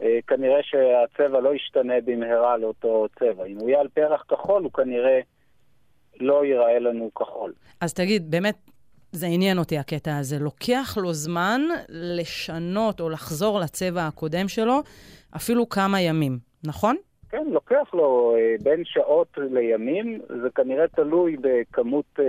אה, 0.02 0.20
כנראה 0.28 0.64
שהצבע 0.64 1.40
לא 1.40 1.56
ישתנה 1.56 1.94
במהרה 2.06 2.58
לאותו 2.58 3.06
צבע. 3.20 3.46
אם 3.46 3.58
הוא 3.60 3.70
יהיה 3.70 3.82
על 3.82 3.88
פרח 3.88 4.24
כחול, 4.28 4.64
הוא 4.64 4.72
כנראה 4.72 5.20
לא 6.22 6.46
ייראה 6.46 6.80
לנו 6.80 7.14
כחול. 7.14 7.54
אז 7.82 7.94
תגיד, 7.94 8.32
באמת, 8.32 8.56
זה 9.12 9.26
עניין 9.26 9.58
אותי 9.58 9.78
הקטע 9.78 10.18
הזה. 10.18 10.40
לוקח 10.40 10.98
לו 11.02 11.14
זמן 11.14 11.62
לשנות 11.90 13.00
או 13.00 13.10
לחזור 13.10 13.60
לצבע 13.60 14.08
הקודם 14.08 14.48
שלו 14.48 14.80
אפילו 15.36 15.70
כמה 15.70 16.02
ימים, 16.02 16.38
נכון? 16.64 16.96
כן, 17.30 17.46
לוקח 17.52 17.94
לו 17.94 18.36
אה, 18.36 18.56
בין 18.64 18.86
שעות 18.86 19.28
לימים. 19.38 20.22
זה 20.42 20.50
כנראה 20.56 20.88
תלוי 20.88 21.38
בכמות 21.42 22.06
אה, 22.20 22.26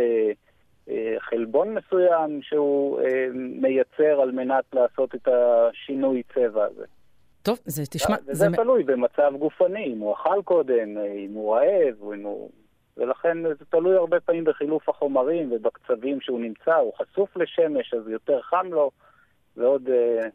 אה, 0.88 1.16
חלבון 1.20 1.74
מסוים 1.74 2.42
שהוא 2.42 3.00
אה, 3.00 3.26
מייצר 3.34 4.20
על 4.22 4.32
מנת 4.32 4.64
לעשות 4.72 5.14
את 5.14 5.28
השינוי 5.28 6.22
צבע 6.34 6.64
הזה. 6.64 6.84
טוב, 7.42 7.58
זה 7.64 7.82
תשמע... 7.90 8.16
וזה 8.26 8.34
זה 8.34 8.56
תלוי 8.56 8.82
במצב 8.82 9.32
גופני, 9.38 9.92
אם 9.92 9.98
הוא 9.98 10.14
אכל 10.14 10.40
קודם, 10.44 10.98
אם 10.98 11.30
הוא 11.34 11.54
רעב, 11.56 12.12
אם 12.14 12.22
הוא... 12.22 12.50
ולכן 12.96 13.38
זה 13.42 13.64
תלוי 13.70 13.96
הרבה 13.96 14.20
פעמים 14.20 14.44
בחילוף 14.44 14.88
החומרים 14.88 15.52
ובקצבים 15.52 16.20
שהוא 16.20 16.40
נמצא, 16.40 16.74
הוא 16.74 16.92
חשוף 16.98 17.36
לשמש, 17.36 17.94
אז 17.94 18.08
יותר 18.08 18.40
חם 18.42 18.66
לו, 18.70 18.90
ועוד 19.56 19.88
אה, 19.88 20.28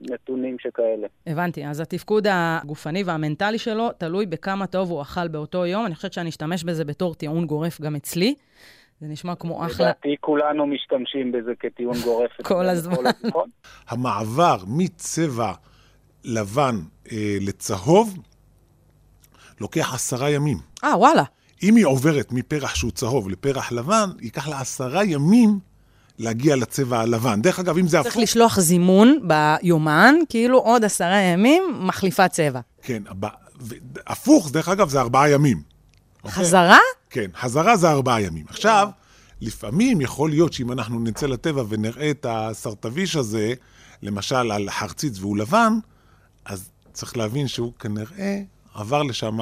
נתונים 0.00 0.58
שכאלה. 0.58 1.06
הבנתי, 1.26 1.66
אז 1.66 1.80
התפקוד 1.80 2.26
הגופני 2.30 3.02
והמנטלי 3.02 3.58
שלו 3.58 3.92
תלוי 3.98 4.26
בכמה 4.26 4.66
טוב 4.66 4.90
הוא 4.90 5.02
אכל 5.02 5.28
באותו 5.28 5.66
יום. 5.66 5.86
אני 5.86 5.94
חושבת 5.94 6.12
שאני 6.12 6.28
אשתמש 6.28 6.64
בזה 6.64 6.84
בתור 6.84 7.14
טיעון 7.14 7.46
גורף 7.46 7.80
גם 7.80 7.96
אצלי. 7.96 8.34
זה 9.00 9.06
נשמע 9.08 9.34
כמו 9.34 9.66
אחלה... 9.66 9.86
לדעתי 9.86 10.16
כולנו 10.20 10.66
משתמשים 10.66 11.32
בזה 11.32 11.52
כטיעון 11.60 11.96
גורף. 12.04 12.30
כל 12.42 12.66
הזמן. 12.66 12.96
המעבר 13.90 14.56
מצבע 14.78 15.52
לבן 16.24 16.74
אה, 17.12 17.36
לצהוב 17.40 18.18
לוקח 19.60 19.94
עשרה 19.94 20.30
ימים. 20.30 20.56
אה, 20.84 20.98
וואלה. 20.98 21.22
אם 21.62 21.76
היא 21.76 21.86
עוברת 21.86 22.32
מפרח 22.32 22.74
שהוא 22.74 22.90
צהוב 22.90 23.28
לפרח 23.28 23.72
לבן, 23.72 24.10
ייקח 24.20 24.48
לה 24.48 24.60
עשרה 24.60 25.04
ימים 25.04 25.58
להגיע 26.18 26.56
לצבע 26.56 27.00
הלבן. 27.00 27.42
דרך 27.42 27.58
אגב, 27.58 27.78
אם 27.78 27.88
זה 27.88 28.00
הפוך... 28.00 28.12
צריך 28.12 28.22
לשלוח 28.22 28.60
זימון 28.60 29.18
ביומן, 29.22 30.14
כאילו 30.28 30.58
עוד 30.58 30.84
עשרה 30.84 31.20
ימים 31.20 31.62
מחליפה 31.80 32.28
צבע. 32.28 32.60
כן, 32.82 33.02
הפוך, 34.06 34.50
דרך 34.50 34.68
אגב, 34.68 34.88
זה 34.88 35.00
ארבעה 35.00 35.30
ימים. 35.30 35.62
אוקיי? 36.24 36.32
חזרה? 36.32 36.78
כן, 37.10 37.30
חזרה 37.36 37.76
זה 37.76 37.90
ארבעה 37.90 38.20
ימים. 38.20 38.44
עכשיו, 38.48 38.88
לפעמים 39.40 40.00
יכול 40.00 40.30
להיות 40.30 40.52
שאם 40.52 40.72
אנחנו 40.72 41.00
נצא 41.00 41.26
לטבע 41.26 41.62
ונראה 41.68 42.10
את 42.10 42.26
הסרטביש 42.28 43.16
הזה, 43.16 43.54
למשל 44.02 44.52
על 44.52 44.70
חרציץ 44.70 45.18
והוא 45.18 45.36
לבן, 45.36 45.78
אז 46.44 46.70
צריך 46.92 47.16
להבין 47.16 47.48
שהוא 47.48 47.72
כנראה 47.78 48.40
עבר 48.74 49.02
לשם 49.02 49.38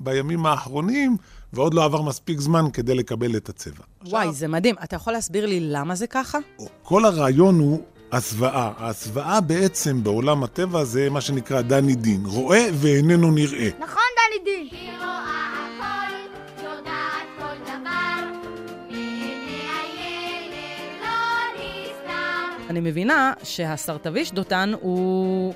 בימים 0.00 0.46
האחרונים, 0.46 1.16
ועוד 1.52 1.74
לא 1.74 1.84
עבר 1.84 2.02
מספיק 2.02 2.40
זמן 2.40 2.64
כדי 2.72 2.94
לקבל 2.94 3.36
את 3.36 3.48
הצבע. 3.48 3.84
וואי, 4.06 4.20
עכשיו, 4.20 4.32
זה 4.32 4.48
מדהים. 4.48 4.74
אתה 4.84 4.96
יכול 4.96 5.12
להסביר 5.12 5.46
לי 5.46 5.60
למה 5.60 5.94
זה 5.94 6.06
ככה? 6.06 6.38
כל 6.82 7.04
הרעיון 7.04 7.58
הוא 7.58 7.82
הסוואה. 8.12 8.72
ההסוואה 8.78 9.40
בעצם 9.40 10.02
בעולם 10.04 10.44
הטבע 10.44 10.84
זה 10.84 11.10
מה 11.10 11.20
שנקרא 11.20 11.60
דני 11.60 11.94
דין. 11.94 12.22
רואה 12.26 12.68
ואיננו 12.74 13.30
נראה. 13.30 13.68
נכון, 13.78 14.02
דני 14.16 14.44
דין. 14.44 14.68
אני 22.70 22.80
מבינה 22.80 23.32
שהסרטביש 23.42 24.32
דותן 24.32 24.72
הוא 24.80 25.54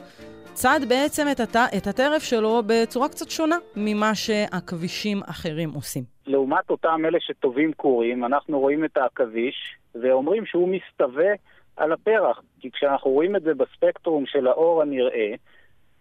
צד 0.54 0.80
בעצם 0.88 1.26
את, 1.32 1.40
הת... 1.40 1.56
את 1.76 1.86
הטרף 1.86 2.22
שלו 2.22 2.62
בצורה 2.66 3.08
קצת 3.08 3.30
שונה 3.30 3.56
ממה 3.76 4.14
שעכבישים 4.14 5.20
אחרים 5.30 5.70
עושים. 5.70 6.02
לעומת 6.26 6.70
אותם 6.70 7.00
אלה 7.04 7.18
שטובים 7.20 7.72
קורים, 7.72 8.24
אנחנו 8.24 8.60
רואים 8.60 8.84
את 8.84 8.96
העכביש 8.96 9.76
ואומרים 9.94 10.46
שהוא 10.46 10.68
מסתווה 10.68 11.32
על 11.76 11.92
הפרח. 11.92 12.40
כי 12.60 12.70
כשאנחנו 12.70 13.10
רואים 13.10 13.36
את 13.36 13.42
זה 13.42 13.54
בספקטרום 13.54 14.26
של 14.26 14.46
האור 14.46 14.82
הנראה, 14.82 15.34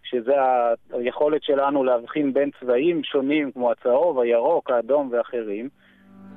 שזה 0.02 0.32
היכולת 0.92 1.42
שלנו 1.42 1.84
להבחין 1.84 2.32
בין 2.32 2.50
צבעים 2.60 3.04
שונים 3.04 3.52
כמו 3.52 3.72
הצהוב, 3.72 4.18
הירוק, 4.18 4.70
האדום 4.70 5.08
ואחרים, 5.12 5.68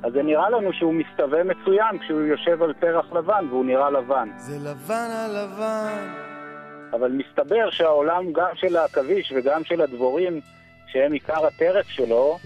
אז 0.03 0.13
זה 0.13 0.23
נראה 0.23 0.49
לנו 0.49 0.73
שהוא 0.73 0.93
מסתווה 0.93 1.43
מצוין 1.43 1.99
כשהוא 1.99 2.21
יושב 2.21 2.63
על 2.63 2.73
פרח 2.73 3.13
לבן 3.13 3.45
והוא 3.49 3.65
נראה 3.65 3.89
לבן. 3.89 4.29
זה 4.37 4.69
לבן 4.69 5.09
על 5.25 5.31
לבן. 5.31 6.26
אבל 6.93 7.11
מסתבר 7.11 7.69
שהעולם 7.71 8.33
גם 8.33 8.49
של 8.55 8.75
העכביש 8.75 9.33
וגם 9.35 9.63
של 9.63 9.81
הדבורים, 9.81 10.41
שהם 10.87 11.11
עיקר 11.11 11.45
הטרף 11.45 11.89
שלו, 11.89 12.39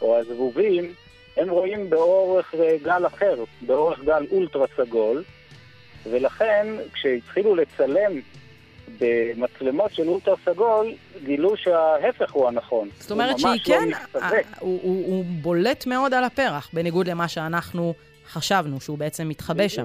או 0.00 0.18
הזבובים, 0.18 0.92
הם 1.36 1.50
רואים 1.50 1.90
באורך 1.90 2.54
גל 2.82 3.06
אחר, 3.06 3.44
באורך 3.60 4.00
גל 4.04 4.26
אולטרה 4.30 4.66
סגול, 4.76 5.24
ולכן 6.10 6.66
כשהתחילו 6.92 7.54
לצלם 7.54 8.12
במצלמות 9.00 9.94
של 9.94 10.08
אולטרה 10.08 10.34
סגול, 10.44 10.92
גילו 11.24 11.56
שההפך 11.56 12.32
הוא 12.32 12.48
הנכון. 12.48 12.88
זאת 13.00 13.10
אומרת 13.10 13.38
שהיא 13.38 13.52
לא 13.52 13.58
כן, 13.64 13.88
לא 14.14 14.20
הוא, 14.58 14.80
הוא, 14.82 15.06
הוא 15.06 15.24
בולט 15.24 15.86
מאוד 15.86 16.14
על 16.14 16.24
הפרח, 16.24 16.70
בניגוד 16.72 17.08
למה 17.08 17.28
שאנחנו 17.28 17.94
חשבנו, 18.28 18.80
שהוא 18.80 18.98
בעצם 18.98 19.28
מתחבא 19.28 19.68
שם. 19.68 19.84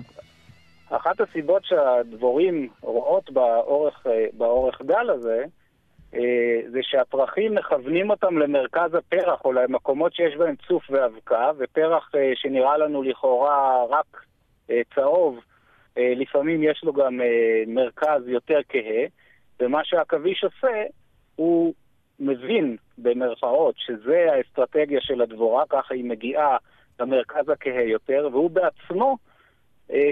אחת 0.95 1.21
הסיבות 1.21 1.65
שהדבורים 1.65 2.69
רואות 2.81 3.31
באורך, 3.31 4.07
אה, 4.07 4.25
באורך 4.33 4.81
גל 4.81 5.09
הזה, 5.09 5.45
אה, 6.13 6.61
זה 6.71 6.79
שהפרחים 6.81 7.55
מכוונים 7.55 8.09
אותם 8.09 8.37
למרכז 8.37 8.93
הפרח 8.93 9.45
או 9.45 9.53
למקומות 9.53 10.13
שיש 10.13 10.35
בהם 10.35 10.55
צוף 10.67 10.83
ואבקה, 10.89 11.51
ופרח 11.57 12.11
שנראה 12.35 12.77
לנו 12.77 13.03
לכאורה 13.03 13.85
רק 13.89 14.25
צהוב, 14.95 15.39
לפעמים 15.97 16.63
יש 16.63 16.83
לו 16.83 16.93
גם 16.93 17.19
מרכז 17.67 18.27
יותר 18.27 18.59
כהה, 18.69 19.05
ומה 19.59 19.83
שהעכביש 19.83 20.43
עושה, 20.43 20.83
הוא 21.35 21.73
מבין 22.19 22.77
במרכאות 22.97 23.75
שזה 23.77 24.25
האסטרטגיה 24.31 25.01
של 25.01 25.21
הדבורה, 25.21 25.63
ככה 25.69 25.93
היא 25.93 26.05
מגיעה 26.05 26.57
למרכז 26.99 27.49
הכהה 27.49 27.83
יותר, 27.83 28.29
והוא 28.31 28.49
בעצמו 28.49 29.09
אה, 29.11 29.32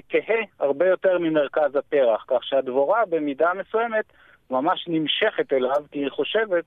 כהה 0.10 0.42
הרבה 0.60 0.88
יותר 0.88 1.20
ממרכז 1.20 1.76
הפרח, 1.76 2.26
כך 2.28 2.44
שהדבורה 2.44 3.06
במידה 3.10 3.52
מסוימת 3.54 4.06
ממש 4.52 4.86
נמשכת 4.88 5.54
אליו, 5.54 5.86
כי 5.92 6.00
היא 6.00 6.10
חושבת 6.10 6.66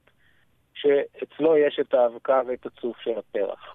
שאצלו 0.75 1.57
יש 1.57 1.79
את 1.81 1.95
האבקה 1.95 2.41
ואת 2.47 2.67
הצוף 2.67 2.97
של 3.01 3.19
הפרח. 3.19 3.75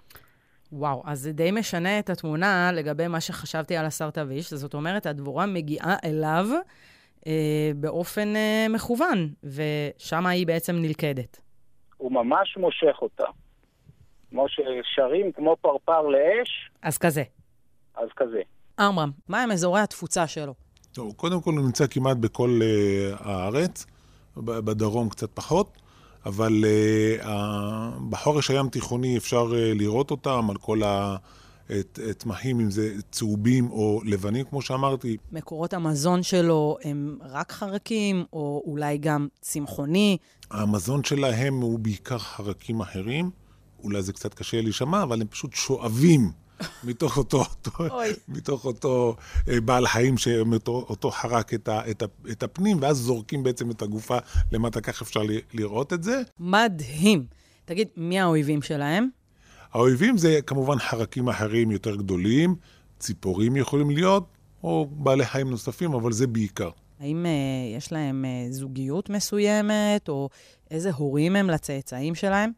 וואו, 0.72 1.02
אז 1.06 1.18
זה 1.18 1.32
די 1.32 1.50
משנה 1.50 1.98
את 1.98 2.10
התמונה 2.10 2.70
לגבי 2.72 3.08
מה 3.08 3.20
שחשבתי 3.20 3.76
על 3.76 3.86
הסרטביש. 3.86 4.54
זאת 4.54 4.74
אומרת, 4.74 5.06
הדבורה 5.06 5.46
מגיעה 5.46 5.96
אליו 6.04 6.46
אה, 7.26 7.70
באופן 7.76 8.36
אה, 8.36 8.66
מכוון, 8.70 9.28
ושם 9.44 10.26
היא 10.26 10.46
בעצם 10.46 10.76
נלכדת. 10.76 11.40
הוא 11.96 12.12
ממש 12.12 12.56
מושך 12.56 12.96
אותה. 13.02 13.26
כמו 14.30 14.46
ששרים 14.48 15.32
כמו 15.32 15.56
פרפר 15.60 16.02
לאש. 16.02 16.70
אז 16.82 16.98
כזה. 16.98 17.22
אז 17.94 18.08
כזה. 18.16 18.42
עמרם, 18.80 19.10
מה 19.28 19.42
הם 19.42 19.50
אזורי 19.50 19.80
התפוצה 19.80 20.26
שלו? 20.26 20.54
טוב, 20.92 21.12
קודם 21.12 21.40
כל 21.40 21.52
הוא 21.52 21.60
נמצא 21.60 21.86
כמעט 21.86 22.16
בכל 22.16 22.60
uh, 22.62 23.22
הארץ, 23.28 23.86
בדרום 24.36 25.08
קצת 25.08 25.30
פחות, 25.34 25.78
אבל 26.26 26.64
uh, 26.64 27.24
uh, 27.24 27.28
בחורש 28.10 28.50
הים 28.50 28.68
תיכוני 28.68 29.16
אפשר 29.16 29.46
uh, 29.50 29.54
לראות 29.78 30.10
אותם 30.10 30.50
על 30.50 30.56
כל 30.56 30.80
הצמחים, 32.10 32.60
אם 32.60 32.70
זה 32.70 32.94
צהובים 33.10 33.70
או 33.70 34.00
לבנים, 34.04 34.44
כמו 34.44 34.62
שאמרתי. 34.62 35.16
מקורות 35.32 35.74
המזון 35.74 36.22
שלו 36.22 36.76
הם 36.84 37.18
רק 37.22 37.52
חרקים, 37.52 38.24
או 38.32 38.62
אולי 38.66 38.98
גם 38.98 39.28
צמחוני? 39.40 40.16
המזון 40.50 41.04
שלהם 41.04 41.60
הוא 41.60 41.78
בעיקר 41.78 42.18
חרקים 42.18 42.80
אחרים. 42.80 43.30
אולי 43.82 44.02
זה 44.02 44.12
קצת 44.12 44.34
קשה 44.34 44.60
להישמע, 44.60 45.02
אבל 45.02 45.20
הם 45.20 45.26
פשוט 45.26 45.52
שואבים 45.54 46.30
מתוך 46.84 47.16
אותו, 47.16 47.38
אותו, 47.38 48.00
מתוך 48.28 48.64
אותו 48.64 49.16
אה, 49.48 49.60
בעל 49.60 49.86
חיים 49.86 50.18
שאותו 50.18 51.10
חרק 51.10 51.54
את, 51.54 51.68
ה, 51.68 51.90
את, 51.90 52.02
ה, 52.02 52.06
את 52.30 52.42
הפנים, 52.42 52.76
ואז 52.80 52.96
זורקים 52.96 53.42
בעצם 53.42 53.70
את 53.70 53.82
הגופה 53.82 54.18
למטה, 54.52 54.80
כך 54.80 55.02
אפשר 55.02 55.20
לראות 55.54 55.92
את 55.92 56.02
זה. 56.02 56.22
מדהים. 56.38 57.24
תגיד, 57.64 57.88
מי 57.96 58.20
האויבים 58.20 58.62
שלהם? 58.62 59.08
האויבים 59.72 60.18
זה 60.18 60.38
כמובן 60.46 60.78
חרקים 60.78 61.28
אחרים 61.28 61.70
יותר 61.70 61.96
גדולים, 61.96 62.56
ציפורים 62.98 63.56
יכולים 63.56 63.90
להיות, 63.90 64.24
או 64.62 64.88
בעלי 64.90 65.26
חיים 65.26 65.50
נוספים, 65.50 65.94
אבל 65.94 66.12
זה 66.12 66.26
בעיקר. 66.26 66.70
האם 67.00 67.26
uh, 67.26 67.76
יש 67.78 67.92
להם 67.92 68.24
uh, 68.24 68.52
זוגיות 68.52 69.10
מסוימת, 69.10 70.08
או 70.08 70.28
איזה 70.70 70.90
הורים 70.90 71.36
הם 71.36 71.50
לצאצאים 71.50 72.14
שלהם? 72.14 72.50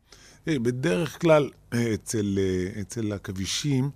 בדרך 0.46 1.20
כלל, 1.20 1.50
אצל, 1.94 2.38
אצל 2.80 3.12
עכבישים, 3.12 3.90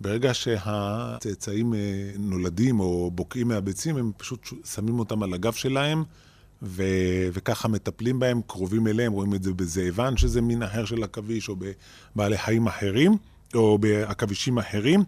ברגע 0.00 0.34
שהצאצאים 0.34 1.74
נולדים 2.18 2.80
או 2.80 3.10
בוקעים 3.10 3.48
מהביצים, 3.48 3.96
הם 3.96 4.12
פשוט 4.16 4.48
שמים 4.74 4.98
אותם 4.98 5.22
על 5.22 5.34
הגב 5.34 5.52
שלהם, 5.52 6.04
ו, 6.62 6.84
וככה 7.32 7.68
מטפלים 7.68 8.18
בהם, 8.18 8.40
קרובים 8.46 8.86
אליהם, 8.86 9.12
רואים 9.12 9.34
את 9.34 9.42
זה 9.42 9.52
בזאבן, 9.52 10.16
שזה 10.16 10.40
מין 10.40 10.62
אחר 10.62 10.84
של 10.84 11.02
עכביש, 11.02 11.48
או 11.48 11.56
בבעלי 12.16 12.38
חיים 12.38 12.66
אחרים, 12.66 13.16
או 13.54 13.78
בעכבישים 13.78 14.58
אחרים, 14.58 15.04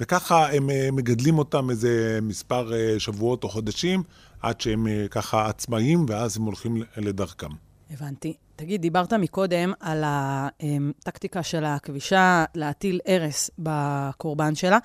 וככה 0.00 0.52
הם 0.52 0.70
מגדלים 0.92 1.38
אותם 1.38 1.70
איזה 1.70 2.18
מספר 2.22 2.72
שבועות 2.98 3.44
או 3.44 3.48
חודשים, 3.48 4.02
עד 4.40 4.60
שהם 4.60 4.86
ככה 5.10 5.48
עצמאיים, 5.48 6.06
ואז 6.08 6.36
הם 6.36 6.42
הולכים 6.42 6.82
לדרכם. 6.96 7.50
הבנתי. 7.92 8.36
תגיד, 8.56 8.82
דיברת 8.82 9.12
מקודם 9.12 9.72
על 9.80 10.04
הטקטיקה 10.06 11.42
של 11.42 11.64
הכבישה 11.64 12.44
להטיל 12.54 13.00
הרס 13.06 13.50
בקורבן 13.58 14.54
שלה. 14.54 14.78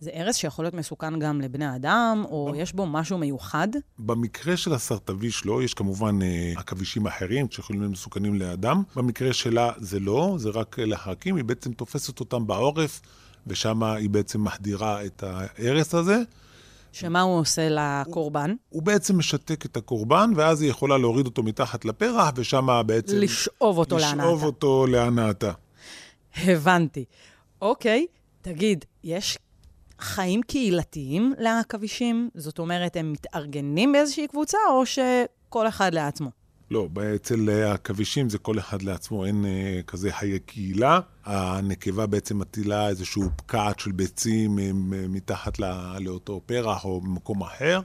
זה 0.00 0.10
הרס 0.14 0.36
שיכול 0.36 0.64
להיות 0.64 0.74
מסוכן 0.74 1.18
גם 1.18 1.40
לבני 1.40 1.76
אדם, 1.76 2.24
או 2.28 2.52
יש 2.56 2.72
בו 2.72 2.86
משהו 2.86 3.18
מיוחד? 3.18 3.68
במקרה 3.98 4.56
של 4.56 4.72
הסרטביש 4.72 5.46
לא, 5.46 5.62
יש 5.62 5.74
כמובן 5.74 6.22
אה, 6.22 6.52
עכבישים 6.56 7.06
אחרים 7.06 7.46
שיכולים 7.50 7.82
להיות 7.82 7.92
מסוכנים 7.92 8.34
לאדם. 8.34 8.82
במקרה 8.96 9.32
שלה 9.32 9.70
זה 9.76 10.00
לא, 10.00 10.34
זה 10.38 10.48
רק 10.48 10.78
לחרקים, 10.78 11.36
היא 11.36 11.44
בעצם 11.44 11.72
תופסת 11.72 12.20
אותם 12.20 12.46
בעורף, 12.46 13.00
ושם 13.46 13.82
היא 13.82 14.10
בעצם 14.10 14.44
מחדירה 14.44 15.04
את 15.04 15.22
ההרס 15.22 15.94
הזה. 15.94 16.22
שמה 17.00 17.20
הוא 17.20 17.40
עושה 17.40 17.68
לקורבן? 17.70 18.50
הוא, 18.50 18.56
הוא 18.68 18.82
בעצם 18.82 19.18
משתק 19.18 19.66
את 19.66 19.76
הקורבן, 19.76 20.30
ואז 20.36 20.62
היא 20.62 20.70
יכולה 20.70 20.98
להוריד 20.98 21.26
אותו 21.26 21.42
מתחת 21.42 21.84
לפרח, 21.84 22.32
ושם 22.36 22.82
בעצם... 22.86 23.16
לשאוב 23.16 23.78
אותו 23.78 23.98
להנאתה. 23.98 24.16
לשאוב 24.16 24.44
אותו 24.44 24.86
להנאתה. 24.86 25.52
הבנתי. 26.36 27.04
אוקיי, 27.62 28.06
תגיד, 28.42 28.84
יש 29.04 29.38
חיים 29.98 30.42
קהילתיים 30.42 31.34
לעכבישים? 31.38 32.30
זאת 32.34 32.58
אומרת, 32.58 32.96
הם 32.96 33.12
מתארגנים 33.12 33.92
באיזושהי 33.92 34.28
קבוצה, 34.28 34.58
או 34.70 34.86
שכל 34.86 35.68
אחד 35.68 35.94
לעצמו? 35.94 36.37
לא, 36.70 36.88
אצל 37.14 37.50
העכבישים 37.50 38.28
זה 38.28 38.38
כל 38.38 38.58
אחד 38.58 38.82
לעצמו, 38.82 39.24
אין 39.24 39.44
אה, 39.44 39.80
כזה 39.86 40.12
חיי 40.12 40.38
קהילה. 40.38 41.00
הנקבה 41.24 42.06
בעצם 42.06 42.38
מטילה 42.38 42.88
איזשהו 42.88 43.30
פקעת 43.36 43.78
של 43.80 43.92
ביצים 43.92 44.58
אה, 44.58 44.70
מתחת 45.08 45.58
לא, 45.58 45.98
לאותו 46.00 46.40
פרח 46.46 46.84
או 46.84 47.00
במקום 47.00 47.42
אחר, 47.42 47.80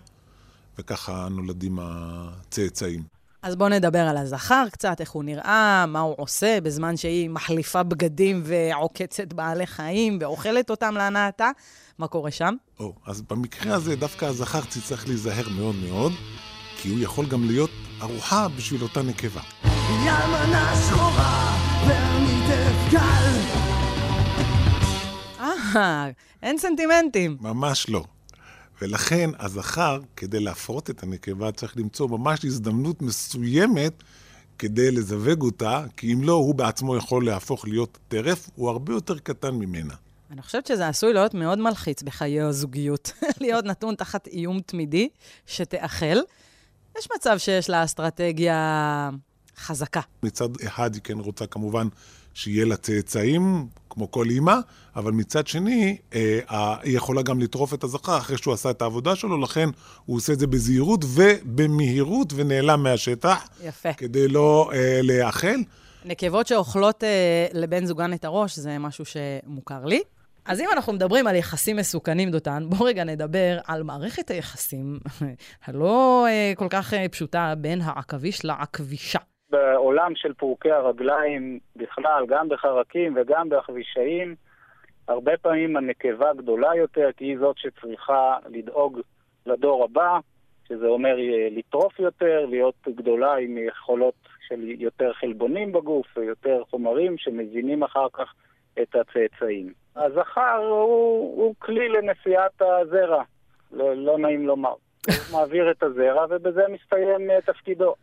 וככה 0.80 1.28
נולדים 1.32 1.80
הצאצאים. 1.82 3.04
אז 3.42 3.56
בואו 3.56 3.70
נדבר 3.70 4.00
על 4.00 4.18
הזכר 4.18 4.66
קצת, 4.72 5.02
איך 5.02 5.12
הוא 5.12 5.24
נראה, 5.24 5.86
מה 5.88 6.00
הוא 6.00 6.16
עושה 6.18 6.62
בזמן 6.62 6.98
שהיא 6.98 7.30
מחליפה 7.30 7.84
בגדים 7.84 8.42
ועוקצת 8.46 9.34
בעלי 9.34 9.68
חיים 9.68 10.18
ואוכלת 10.22 10.70
אותם 10.70 10.96
להנאתה. 10.98 11.52
מה 11.98 12.08
קורה 12.08 12.32
שם? 12.32 12.56
או, 12.80 12.94
אז 13.06 13.22
במקרה 13.22 13.76
הזה 13.76 13.96
דווקא 13.96 14.26
הזכר 14.26 14.62
צריך 14.62 15.08
להיזהר 15.08 15.50
מאוד 15.50 15.76
מאוד, 15.76 16.12
כי 16.84 16.90
הוא 16.90 17.00
יכול 17.00 17.26
גם 17.26 17.44
להיות 17.44 17.70
ארוחה 18.02 18.48
בשביל 18.58 18.84
אותה 18.84 19.02
נקבה. 19.02 19.42
ימנה 20.06 20.76
שחורה 20.76 21.58
ועמיתף 21.88 22.92
קל. 22.92 23.40
אה, 25.40 26.10
אין 26.42 26.58
סנטימנטים. 26.58 27.38
ממש 27.42 27.90
לא. 27.90 28.04
ולכן 28.82 29.30
הזכר, 29.40 30.00
כדי 30.16 30.40
להפרות 30.40 30.90
את 30.90 31.04
הנקבה, 31.04 31.52
צריך 31.52 31.78
למצוא 31.78 32.10
ממש 32.10 32.46
הזדמנות 32.46 33.02
מסוימת 33.02 34.04
כדי 34.60 34.92
לזווג 34.92 35.42
אותה, 35.42 35.86
כי 35.98 36.14
אם 36.14 36.24
לא, 36.24 36.34
הוא 36.34 36.56
בעצמו 36.56 36.98
יכול 36.98 37.26
להפוך 37.26 37.68
להיות 37.68 37.98
טרף, 38.08 38.50
הוא 38.56 38.70
הרבה 38.70 38.94
יותר 38.94 39.20
קטן 39.20 39.52
ממנה. 39.56 39.94
אני 40.32 40.42
חושבת 40.42 40.68
שזה 40.68 40.88
עשוי 40.88 41.14
להיות 41.14 41.34
מאוד 41.34 41.60
מלחיץ 41.60 42.04
בחיי 42.04 42.42
הזוגיות, 42.42 43.12
להיות 43.42 43.66
נתון 43.66 43.96
תחת 43.96 44.28
איום 44.28 44.60
תמידי 44.60 45.10
שתאכל. 45.46 46.18
יש 47.00 47.08
מצב 47.16 47.38
שיש 47.38 47.70
לה 47.70 47.84
אסטרטגיה 47.84 49.10
חזקה. 49.58 50.02
מצד 50.24 50.50
אחד 50.66 50.94
היא 50.94 51.02
כן 51.04 51.20
רוצה 51.20 51.46
כמובן 51.46 51.88
שיהיה 52.34 52.66
לה 52.66 52.78
צאצאים, 52.78 53.68
כמו 53.90 54.12
כל 54.12 54.30
אימא, 54.30 54.56
אבל 54.96 55.12
מצד 55.12 55.48
שני, 55.48 55.98
אה, 56.14 56.76
היא 56.82 56.98
יכולה 56.98 57.22
גם 57.22 57.40
לטרוף 57.40 57.74
את 57.74 57.84
הזכר 57.84 58.18
אחרי 58.18 58.38
שהוא 58.38 58.54
עשה 58.54 58.70
את 58.70 58.82
העבודה 58.82 59.16
שלו, 59.16 59.42
לכן 59.42 59.70
הוא 60.06 60.18
עושה 60.18 60.34
את 60.34 60.40
זה 60.40 60.48
בזהירות 60.48 61.06
ובמהירות 61.08 62.34
ונעלם 62.36 62.84
מהשטח. 62.84 63.48
יפה. 63.64 63.94
כדי 63.94 64.28
לא 64.28 64.72
אה, 64.74 65.00
להיאכל. 65.04 65.58
נקבות 66.06 66.48
שאוכלות 66.48 67.04
אה, 67.04 67.48
לבן 67.54 67.86
זוגן 67.86 68.14
את 68.14 68.26
הראש, 68.26 68.60
זה 68.60 68.80
משהו 68.80 69.06
שמוכר 69.06 69.86
לי. 69.86 70.02
אז 70.46 70.62
אם 70.62 70.68
אנחנו 70.74 70.94
מדברים 70.94 71.28
על 71.28 71.36
יחסים 71.36 71.78
מסוכנים, 71.78 72.32
דותן, 72.32 72.64
בואו 72.70 72.84
רגע 72.84 73.04
נדבר 73.04 73.58
על 73.68 73.84
מערכת 73.84 74.30
היחסים 74.30 74.86
הלא 75.66 76.26
אה, 76.28 76.52
כל 76.56 76.68
כך 76.70 76.94
אה, 76.94 77.10
פשוטה 77.10 77.54
בין 77.58 77.80
העכביש 77.84 78.46
לעכבישה. 78.46 79.20
בעולם 79.50 80.12
של 80.16 80.34
פורקי 80.34 80.72
הרגליים 80.72 81.60
בכלל, 81.76 82.26
גם 82.28 82.50
בחרקים 82.50 83.14
וגם 83.16 83.50
בעכבישאים, 83.50 84.36
הרבה 85.08 85.32
פעמים 85.42 85.78
הנקבה 85.78 86.34
גדולה 86.34 86.76
יותר, 86.76 87.10
כי 87.18 87.26
היא 87.26 87.38
זאת 87.40 87.58
שצריכה 87.58 88.38
לדאוג 88.50 89.00
לדור 89.46 89.84
הבא, 89.84 90.20
שזה 90.68 90.86
אומר 90.86 91.20
אה, 91.20 91.48
לטרוף 91.52 92.00
יותר, 92.00 92.46
להיות 92.50 92.88
גדולה 92.88 93.36
עם 93.36 93.58
יכולות 93.58 94.16
של 94.48 94.70
יותר 94.80 95.14
חלבונים 95.14 95.72
בגוף 95.72 96.18
ויותר 96.18 96.64
חומרים 96.70 97.18
שמזינים 97.18 97.84
אחר 97.84 98.08
כך 98.14 98.34
את 98.82 98.96
הצאצאים. 98.96 99.83
הזכר 99.96 100.58
הוא, 100.70 101.44
הוא 101.44 101.56
כלי 101.60 101.90
לנשיאת 101.90 102.62
הזרע, 102.62 103.24
לא, 103.72 103.96
לא 103.96 104.18
נעים 104.18 104.48
לומר. 104.48 104.74
הוא 105.08 105.16
מעביר 105.40 105.72
את 105.72 105.84
הזרע 105.84 106.26
ובזה 106.30 106.62
מסתיים 106.70 107.30
uh, 107.30 107.46
תפקידו. 107.46 107.94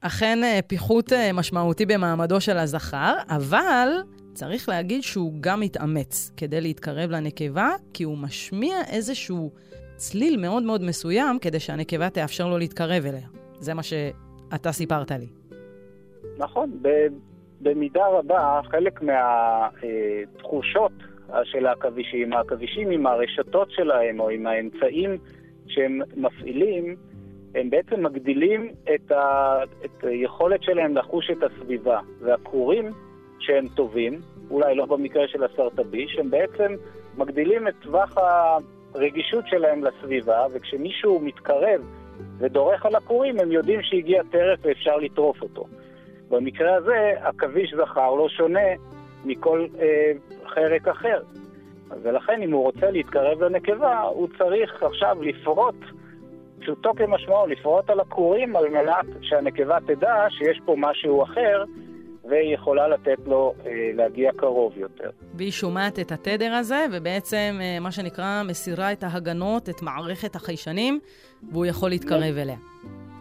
אכן 0.00 0.38
uh, 0.42 0.62
פיחות 0.66 1.12
uh, 1.12 1.14
משמעותי 1.34 1.86
במעמדו 1.86 2.40
של 2.40 2.58
הזכר, 2.58 3.14
אבל 3.28 3.88
צריך 4.32 4.68
להגיד 4.68 5.02
שהוא 5.02 5.32
גם 5.40 5.60
מתאמץ 5.60 6.32
כדי 6.36 6.60
להתקרב 6.60 7.10
לנקבה, 7.10 7.70
כי 7.94 8.04
הוא 8.04 8.18
משמיע 8.18 8.76
איזשהו 8.92 9.50
צליל 9.96 10.40
מאוד 10.40 10.62
מאוד 10.62 10.82
מסוים 10.82 11.38
כדי 11.38 11.60
שהנקבה 11.60 12.10
תאפשר 12.10 12.48
לו 12.48 12.58
להתקרב 12.58 13.06
אליה. 13.06 13.28
זה 13.58 13.74
מה 13.74 13.82
שאתה 13.82 14.72
סיפרת 14.72 15.10
לי. 15.10 15.26
נכון, 16.38 16.82
במידה 17.60 18.06
רבה 18.06 18.60
חלק 18.70 19.02
מהתחושות 19.02 20.92
של 21.44 21.66
העכבישים, 21.66 22.32
העכבישים 22.32 22.90
עם 22.90 23.06
הרשתות 23.06 23.70
שלהם 23.70 24.20
או 24.20 24.28
עם 24.28 24.46
האמצעים 24.46 25.18
שהם 25.66 26.00
מפעילים, 26.16 26.96
הם 27.54 27.70
בעצם 27.70 28.06
מגדילים 28.06 28.72
את, 28.94 29.12
ה... 29.12 29.58
את 29.84 30.04
היכולת 30.04 30.62
שלהם 30.62 30.96
לחוש 30.96 31.30
את 31.30 31.42
הסביבה. 31.42 32.00
והכורים 32.20 32.92
שהם 33.38 33.68
טובים, 33.68 34.20
אולי 34.50 34.74
לא 34.74 34.86
במקרה 34.86 35.28
של 35.28 35.44
הסרטביש, 35.44 36.18
הם 36.18 36.30
בעצם 36.30 36.74
מגדילים 37.18 37.68
את 37.68 37.74
טווח 37.82 38.16
הרגישות 38.94 39.44
שלהם 39.46 39.84
לסביבה, 39.84 40.46
וכשמישהו 40.52 41.20
מתקרב 41.20 41.80
ודורך 42.38 42.86
על 42.86 42.94
הכורים, 42.94 43.40
הם 43.40 43.52
יודעים 43.52 43.82
שהגיע 43.82 44.22
טרף 44.30 44.58
ואפשר 44.62 44.96
לטרוף 44.96 45.42
אותו. 45.42 45.64
במקרה 46.28 46.74
הזה, 46.74 47.12
עכביש 47.20 47.74
זכר 47.74 48.14
לא 48.14 48.28
שונה 48.28 48.68
מכל 49.24 49.66
אה, 49.80 50.12
חרק 50.54 50.88
אחר. 50.88 51.20
ולכן 52.02 52.42
אם 52.42 52.52
הוא 52.52 52.62
רוצה 52.62 52.90
להתקרב 52.90 53.42
לנקבה, 53.42 54.00
הוא 54.00 54.28
צריך 54.38 54.82
עכשיו 54.82 55.16
לפרוט, 55.22 55.74
פשוטו 56.60 56.94
כמשמעו, 56.96 57.46
לפרוט 57.46 57.90
על 57.90 58.00
הכורים 58.00 58.56
על 58.56 58.68
מנת 58.68 59.06
שהנקבה 59.22 59.78
תדע 59.86 60.14
שיש 60.30 60.60
פה 60.64 60.74
משהו 60.78 61.22
אחר, 61.22 61.64
והיא 62.28 62.54
יכולה 62.54 62.88
לתת 62.88 63.18
לו 63.26 63.54
אה, 63.66 63.90
להגיע 63.94 64.32
קרוב 64.36 64.72
יותר. 64.78 65.10
והיא 65.34 65.52
שומעת 65.52 65.98
את 65.98 66.12
התדר 66.12 66.52
הזה, 66.52 66.86
ובעצם, 66.92 67.58
אה, 67.60 67.80
מה 67.80 67.92
שנקרא, 67.92 68.42
מסירה 68.48 68.92
את 68.92 69.02
ההגנות, 69.02 69.68
את 69.68 69.82
מערכת 69.82 70.36
החיישנים, 70.36 71.00
והוא 71.52 71.66
יכול 71.66 71.88
להתקרב 71.88 72.36
אליה. 72.38 72.56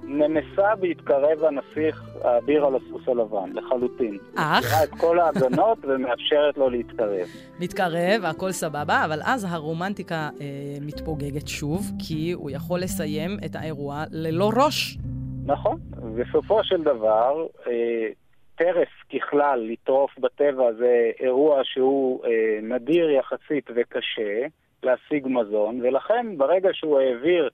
נמסה 0.08 0.76
בהתקרב 0.76 1.43
הנסיך 1.43 2.15
האביר 2.24 2.65
על 2.65 2.76
הסוס 2.76 3.08
הלבן, 3.08 3.52
לחלוטין. 3.54 4.17
אך? 4.36 4.63
מכירה 4.65 4.84
את 4.84 4.89
כל 4.89 5.20
ההגנות 5.20 5.78
ומאפשרת 5.84 6.58
לו 6.58 6.70
להתקרב. 6.70 7.28
מתקרב, 7.60 8.22
הכל 8.24 8.52
סבבה, 8.52 9.06
אבל 9.06 9.20
אז 9.26 9.48
הרומנטיקה 9.50 10.30
אה, 10.41 10.46
מתפוגגת 10.82 11.48
שוב, 11.48 11.82
כי 12.08 12.32
הוא 12.32 12.52
יכול 12.52 12.80
לסיים 12.80 13.38
את 13.46 13.56
האירוע 13.56 14.04
ללא 14.12 14.52
ראש. 14.56 14.98
נכון. 15.46 15.80
בסופו 16.15 16.63
של 16.63 16.84
דבר, 16.84 17.46
אה, 17.67 18.08
טרף 18.56 18.89
ככלל, 19.13 19.67
לטרוף 19.72 20.20
בטבע 20.20 20.74
זה 20.78 21.12
אירוע 21.20 21.62
שהוא 21.63 22.26
אה, 22.26 22.60
נדיר 22.62 23.10
יחסית 23.10 23.70
וקשה 23.76 24.48
להשיג 24.84 25.28
מזון, 25.28 25.82
ולכן 25.82 26.38
ברגע 26.38 26.70
שהוא 26.74 27.00
העביר 27.00 27.50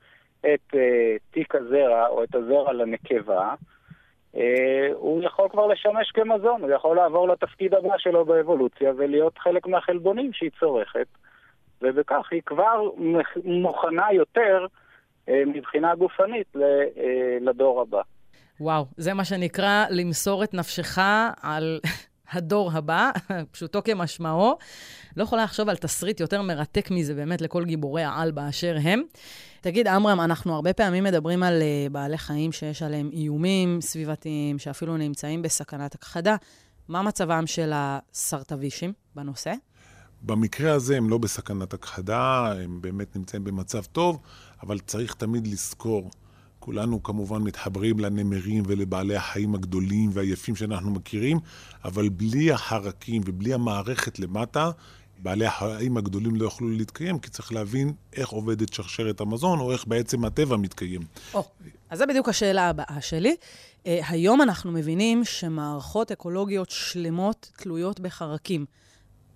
את 0.45 0.75
אה, 0.75 1.15
תיק 1.31 1.55
הזרע 1.55 2.07
או 2.07 2.23
את 2.23 2.35
הזרע 2.35 2.73
לנקבה, 2.73 3.53
אה, 4.35 4.89
הוא 4.93 5.23
יכול 5.23 5.49
כבר 5.49 5.67
לשמש 5.67 6.11
כמזון, 6.11 6.61
הוא 6.61 6.71
יכול 6.71 6.95
לעבור 6.95 7.27
לתפקיד 7.27 7.73
הבא 7.73 7.97
שלו 7.97 8.25
באבולוציה 8.25 8.91
ולהיות 8.97 9.37
חלק 9.37 9.67
מהחלבונים 9.67 10.33
שהיא 10.33 10.49
צורכת, 10.59 11.07
ובכך 11.81 12.27
היא 12.31 12.41
כבר 12.45 12.81
מוכנה 13.45 14.13
יותר 14.13 14.65
אה, 15.29 15.43
מבחינה 15.47 15.95
גופנית 15.95 16.55
אה, 16.55 16.61
לדור 17.41 17.81
הבא. 17.81 18.01
וואו, 18.59 18.85
זה 18.97 19.13
מה 19.13 19.25
שנקרא 19.25 19.85
למסור 19.89 20.43
את 20.43 20.53
נפשך 20.53 20.97
על 21.41 21.79
הדור 22.33 22.71
הבא, 22.73 23.11
פשוטו 23.51 23.83
כמשמעו. 23.83 24.57
לא 25.17 25.23
יכולה 25.23 25.43
לחשוב 25.43 25.69
על 25.69 25.75
תסריט 25.75 26.19
יותר 26.19 26.41
מרתק 26.41 26.91
מזה 26.91 27.13
באמת 27.15 27.41
לכל 27.41 27.65
גיבורי 27.65 28.03
העל 28.03 28.31
באשר 28.31 28.77
הם. 28.81 29.01
תגיד, 29.61 29.87
עמרם, 29.87 30.21
אנחנו 30.21 30.55
הרבה 30.55 30.73
פעמים 30.73 31.03
מדברים 31.03 31.43
על 31.43 31.61
uh, 31.61 31.93
בעלי 31.93 32.17
חיים 32.17 32.51
שיש 32.51 32.81
עליהם 32.81 33.09
איומים 33.13 33.81
סביבתיים, 33.81 34.59
שאפילו 34.59 34.97
נמצאים 34.97 35.41
בסכנת 35.41 35.95
הכחדה. 35.95 36.35
מה 36.87 37.01
מצבם 37.01 37.47
של 37.47 37.71
הסרטווישים 37.75 38.93
בנושא? 39.15 39.53
במקרה 40.21 40.73
הזה 40.73 40.97
הם 40.97 41.09
לא 41.09 41.17
בסכנת 41.17 41.73
הכחדה, 41.73 42.53
הם 42.63 42.81
באמת 42.81 43.15
נמצאים 43.15 43.43
במצב 43.43 43.83
טוב, 43.83 44.19
אבל 44.63 44.79
צריך 44.79 45.13
תמיד 45.13 45.47
לזכור 45.47 46.11
כולנו 46.63 47.03
כמובן 47.03 47.41
מתחברים 47.41 47.99
לנמרים 47.99 48.63
ולבעלי 48.67 49.15
החיים 49.15 49.55
הגדולים 49.55 50.09
והיפים 50.13 50.55
שאנחנו 50.55 50.91
מכירים, 50.91 51.39
אבל 51.85 52.09
בלי 52.09 52.51
החרקים 52.51 53.21
ובלי 53.25 53.53
המערכת 53.53 54.19
למטה, 54.19 54.71
בעלי 55.19 55.45
החיים 55.45 55.97
הגדולים 55.97 56.35
לא 56.35 56.43
יוכלו 56.43 56.69
להתקיים, 56.69 57.19
כי 57.19 57.29
צריך 57.29 57.53
להבין 57.53 57.93
איך 58.13 58.29
עובדת 58.29 58.73
שרשרת 58.73 59.21
המזון, 59.21 59.59
או 59.59 59.71
איך 59.71 59.87
בעצם 59.87 60.25
הטבע 60.25 60.57
מתקיים. 60.57 61.01
או, 61.33 61.43
אז 61.89 61.99
זו 61.99 62.05
בדיוק 62.07 62.29
השאלה 62.29 62.69
הבאה 62.69 63.01
שלי. 63.01 63.35
Uh, 63.83 63.87
היום 64.07 64.41
אנחנו 64.41 64.71
מבינים 64.71 65.25
שמערכות 65.25 66.11
אקולוגיות 66.11 66.69
שלמות 66.69 67.51
תלויות 67.57 67.99
בחרקים. 67.99 68.65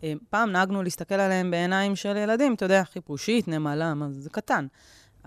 Uh, 0.02 0.04
פעם 0.30 0.52
נהגנו 0.52 0.84
להסתכל 0.84 1.16
עליהם 1.16 1.52
בעיניים 1.52 1.96
של 1.96 2.18
ילדים, 2.18 2.54
אתה 2.54 2.66
יודע, 2.66 2.84
חיפושית, 2.84 3.48
נמלה, 3.48 3.94
זה 4.12 4.30
קטן. 4.30 4.68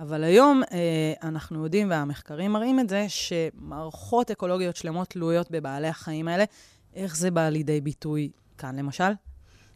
אבל 0.01 0.25
היום 0.25 0.63
אה, 0.73 1.29
אנחנו 1.29 1.65
יודעים, 1.65 1.91
והמחקרים 1.91 2.53
מראים 2.53 2.81
את 2.81 2.89
זה, 2.89 3.07
שמערכות 3.09 4.31
אקולוגיות 4.31 4.77
שלמות 4.77 5.09
תלויות 5.09 5.51
בבעלי 5.51 5.89
החיים 5.89 6.29
האלה. 6.29 6.45
איך 6.95 7.17
זה 7.17 7.31
בא 7.31 7.49
לידי 7.49 7.81
ביטוי 7.81 8.31
כאן, 8.59 8.77
למשל? 8.77 9.13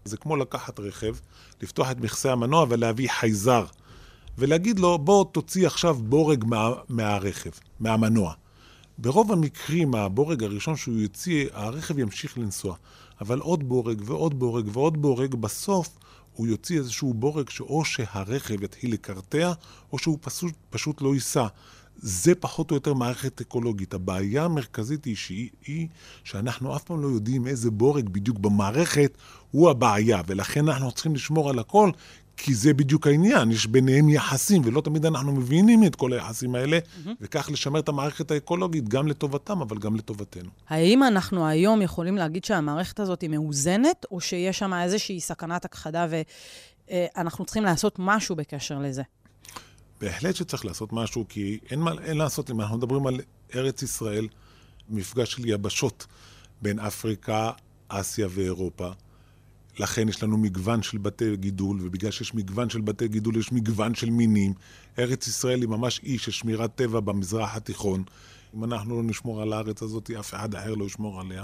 זה 0.04 0.16
כמו 0.16 0.36
לקחת 0.36 0.80
רכב, 0.80 1.16
לפתוח 1.62 1.90
את 1.90 2.00
מכסה 2.00 2.32
המנוע 2.32 2.66
ולהביא 2.68 3.08
חייזר, 3.10 3.64
ולהגיד 4.38 4.78
לו, 4.78 4.98
בוא 4.98 5.24
תוציא 5.32 5.66
עכשיו 5.66 5.94
בורג 5.94 6.44
מה, 6.44 6.70
מהרכב, 6.88 7.50
מהמנוע. 7.80 8.32
ברוב 8.98 9.32
המקרים, 9.32 9.94
הבורג 9.94 10.44
הראשון 10.44 10.76
שהוא 10.76 10.98
יוציא, 10.98 11.46
הרכב 11.52 11.98
ימשיך 11.98 12.38
לנסוע. 12.38 12.76
אבל 13.20 13.38
עוד 13.38 13.68
בורג 13.68 14.02
ועוד 14.04 14.38
בורג 14.38 14.68
ועוד 14.72 15.02
בורג, 15.02 15.34
בסוף 15.34 15.98
הוא 16.34 16.46
יוציא 16.46 16.78
איזשהו 16.78 17.14
בורג 17.14 17.50
שאו 17.50 17.84
שהרכב 17.84 18.62
יתחיל 18.62 18.92
לקרטע, 18.92 19.52
או 19.92 19.98
שהוא 19.98 20.18
פשוט, 20.20 20.54
פשוט 20.70 21.02
לא 21.02 21.14
ייסע. 21.14 21.46
זה 21.96 22.34
פחות 22.34 22.70
או 22.70 22.76
יותר 22.76 22.94
מערכת 22.94 23.40
אקולוגית. 23.40 23.94
הבעיה 23.94 24.44
המרכזית 24.44 25.04
היא, 25.04 25.16
שהיא, 25.16 25.48
היא 25.66 25.88
שאנחנו 26.24 26.76
אף 26.76 26.84
פעם 26.84 27.02
לא 27.02 27.08
יודעים 27.08 27.46
איזה 27.46 27.70
בורג 27.70 28.08
בדיוק 28.08 28.38
במערכת 28.38 29.18
הוא 29.50 29.70
הבעיה, 29.70 30.22
ולכן 30.26 30.68
אנחנו 30.68 30.92
צריכים 30.92 31.14
לשמור 31.14 31.50
על 31.50 31.58
הכל, 31.58 31.90
כי 32.36 32.54
זה 32.54 32.74
בדיוק 32.74 33.06
העניין, 33.06 33.50
יש 33.50 33.66
ביניהם 33.66 34.08
יחסים, 34.08 34.62
ולא 34.64 34.80
תמיד 34.80 35.06
אנחנו 35.06 35.32
מבינים 35.32 35.84
את 35.84 35.96
כל 35.96 36.12
היחסים 36.12 36.54
האלה, 36.54 36.78
mm-hmm. 36.78 37.08
וכך 37.20 37.48
לשמר 37.52 37.80
את 37.80 37.88
המערכת 37.88 38.30
האקולוגית 38.30 38.88
גם 38.88 39.08
לטובתם, 39.08 39.60
אבל 39.60 39.78
גם 39.78 39.96
לטובתנו. 39.96 40.50
האם 40.68 41.02
אנחנו 41.02 41.46
היום 41.46 41.82
יכולים 41.82 42.16
להגיד 42.16 42.44
שהמערכת 42.44 43.00
הזאת 43.00 43.22
היא 43.22 43.30
מאוזנת, 43.30 44.06
או 44.10 44.20
שיש 44.20 44.58
שם 44.58 44.74
איזושהי 44.74 45.20
סכנת 45.20 45.64
הכחדה 45.64 46.06
ואנחנו 46.90 47.44
צריכים 47.44 47.64
לעשות 47.64 47.96
משהו 47.98 48.36
בקשר 48.36 48.78
לזה? 48.78 49.02
בהחלט 50.00 50.36
שצריך 50.36 50.64
לעשות 50.64 50.92
משהו, 50.92 51.24
כי 51.28 51.58
אין 51.70 51.80
מה 51.80 51.92
אין 52.04 52.16
לעשות, 52.16 52.50
אם 52.50 52.60
אנחנו 52.60 52.76
מדברים 52.76 53.06
על 53.06 53.20
ארץ 53.54 53.82
ישראל, 53.82 54.28
מפגש 54.88 55.32
של 55.32 55.48
יבשות 55.48 56.06
בין 56.62 56.78
אפריקה, 56.78 57.50
אסיה 57.88 58.28
ואירופה. 58.30 58.90
לכן 59.78 60.08
יש 60.08 60.22
לנו 60.22 60.38
מגוון 60.38 60.82
של 60.82 60.98
בתי 60.98 61.36
גידול, 61.36 61.78
ובגלל 61.82 62.10
שיש 62.10 62.34
מגוון 62.34 62.70
של 62.70 62.80
בתי 62.80 63.08
גידול, 63.08 63.36
יש 63.36 63.52
מגוון 63.52 63.94
של 63.94 64.10
מינים. 64.10 64.52
ארץ 64.98 65.26
ישראל 65.26 65.60
היא 65.60 65.68
ממש 65.68 66.00
אי 66.02 66.18
של 66.18 66.30
שמירת 66.30 66.74
טבע 66.74 67.00
במזרח 67.00 67.56
התיכון. 67.56 68.04
אם 68.56 68.64
אנחנו 68.64 68.96
לא 68.96 69.02
נשמור 69.02 69.42
על 69.42 69.52
הארץ 69.52 69.82
הזאת, 69.82 70.10
אף 70.10 70.34
אחד 70.34 70.54
אחר 70.54 70.74
לא 70.74 70.84
ישמור 70.84 71.20
עליה. 71.20 71.42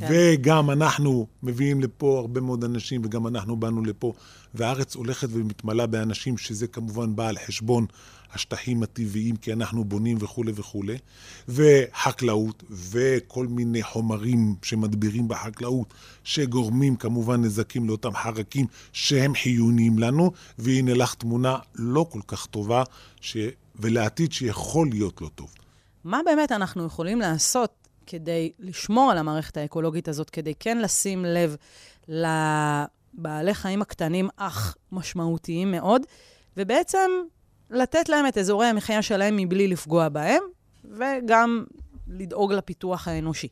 כן. 0.00 0.08
וגם 0.10 0.70
אנחנו 0.70 1.26
מביאים 1.42 1.80
לפה 1.80 2.18
הרבה 2.18 2.40
מאוד 2.40 2.64
אנשים, 2.64 3.02
וגם 3.04 3.26
אנחנו 3.26 3.56
באנו 3.56 3.84
לפה, 3.84 4.12
והארץ 4.54 4.94
הולכת 4.94 5.28
ומתמלאה 5.30 5.86
באנשים, 5.86 6.38
שזה 6.38 6.66
כמובן 6.66 7.16
בא 7.16 7.28
על 7.28 7.36
חשבון 7.46 7.86
השטחים 8.32 8.82
הטבעיים, 8.82 9.36
כי 9.36 9.52
אנחנו 9.52 9.84
בונים 9.84 10.16
וכולי 10.20 10.52
וכולי, 10.54 10.98
וחקלאות, 11.48 12.62
וכל 12.70 13.46
מיני 13.46 13.82
חומרים 13.82 14.54
שמדבירים 14.62 15.28
בחקלאות, 15.28 15.94
שגורמים 16.24 16.96
כמובן 16.96 17.42
נזקים 17.42 17.88
לאותם 17.88 18.14
חרקים 18.14 18.66
שהם 18.92 19.34
חיוניים 19.34 19.98
לנו, 19.98 20.32
והנה 20.58 20.94
לך 20.94 21.14
תמונה 21.14 21.58
לא 21.74 22.06
כל 22.10 22.20
כך 22.26 22.46
טובה, 22.46 22.82
ש... 23.20 23.36
ולעתיד 23.76 24.32
שיכול 24.32 24.88
להיות 24.90 25.22
לא 25.22 25.30
טוב. 25.34 25.54
מה 26.04 26.20
באמת 26.24 26.52
אנחנו 26.52 26.86
יכולים 26.86 27.20
לעשות 27.20 27.83
כדי 28.06 28.52
לשמור 28.58 29.10
על 29.10 29.18
המערכת 29.18 29.56
האקולוגית 29.56 30.08
הזאת, 30.08 30.30
כדי 30.30 30.54
כן 30.60 30.78
לשים 30.78 31.24
לב 31.24 31.56
לבעלי 32.08 33.54
חיים 33.54 33.82
הקטנים, 33.82 34.28
אך 34.36 34.76
משמעותיים 34.92 35.70
מאוד, 35.70 36.02
ובעצם 36.56 37.10
לתת 37.70 38.08
להם 38.08 38.26
את 38.26 38.38
אזורי 38.38 38.66
המחיה 38.66 39.02
שלהם 39.02 39.36
מבלי 39.36 39.68
לפגוע 39.68 40.08
בהם, 40.08 40.42
וגם 40.84 41.64
לדאוג 42.08 42.52
לפיתוח 42.52 43.08
האנושי. 43.08 43.48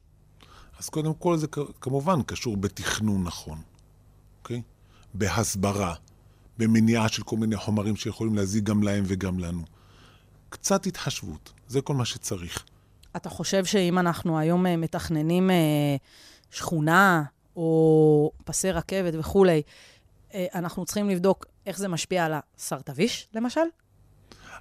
אז 0.78 0.88
קודם 0.88 1.14
כל 1.14 1.36
זה 1.36 1.46
כמובן 1.80 2.22
קשור 2.22 2.56
בתכנון 2.56 3.24
נכון, 3.24 3.58
אוקיי? 4.38 4.62
בהסברה, 5.14 5.94
במניעה 6.58 7.08
של 7.08 7.22
כל 7.22 7.36
מיני 7.36 7.56
חומרים 7.56 7.96
שיכולים 7.96 8.34
להזיק 8.34 8.64
גם 8.64 8.82
להם 8.82 9.04
וגם 9.06 9.38
לנו. 9.38 9.62
קצת 10.48 10.86
התחשבות, 10.86 11.52
זה 11.68 11.80
כל 11.80 11.94
מה 11.94 12.04
שצריך. 12.04 12.64
אתה 13.16 13.30
חושב 13.30 13.64
שאם 13.64 13.98
אנחנו 13.98 14.38
היום 14.38 14.66
אה, 14.66 14.76
מתכננים 14.76 15.50
אה, 15.50 15.96
שכונה 16.50 17.22
או 17.56 18.32
פסי 18.44 18.70
רכבת 18.70 19.14
וכולי, 19.18 19.62
אה, 20.34 20.46
אנחנו 20.54 20.84
צריכים 20.84 21.08
לבדוק 21.10 21.46
איך 21.66 21.78
זה 21.78 21.88
משפיע 21.88 22.24
על 22.24 22.32
הסרטוויש, 22.56 23.28
למשל? 23.34 23.60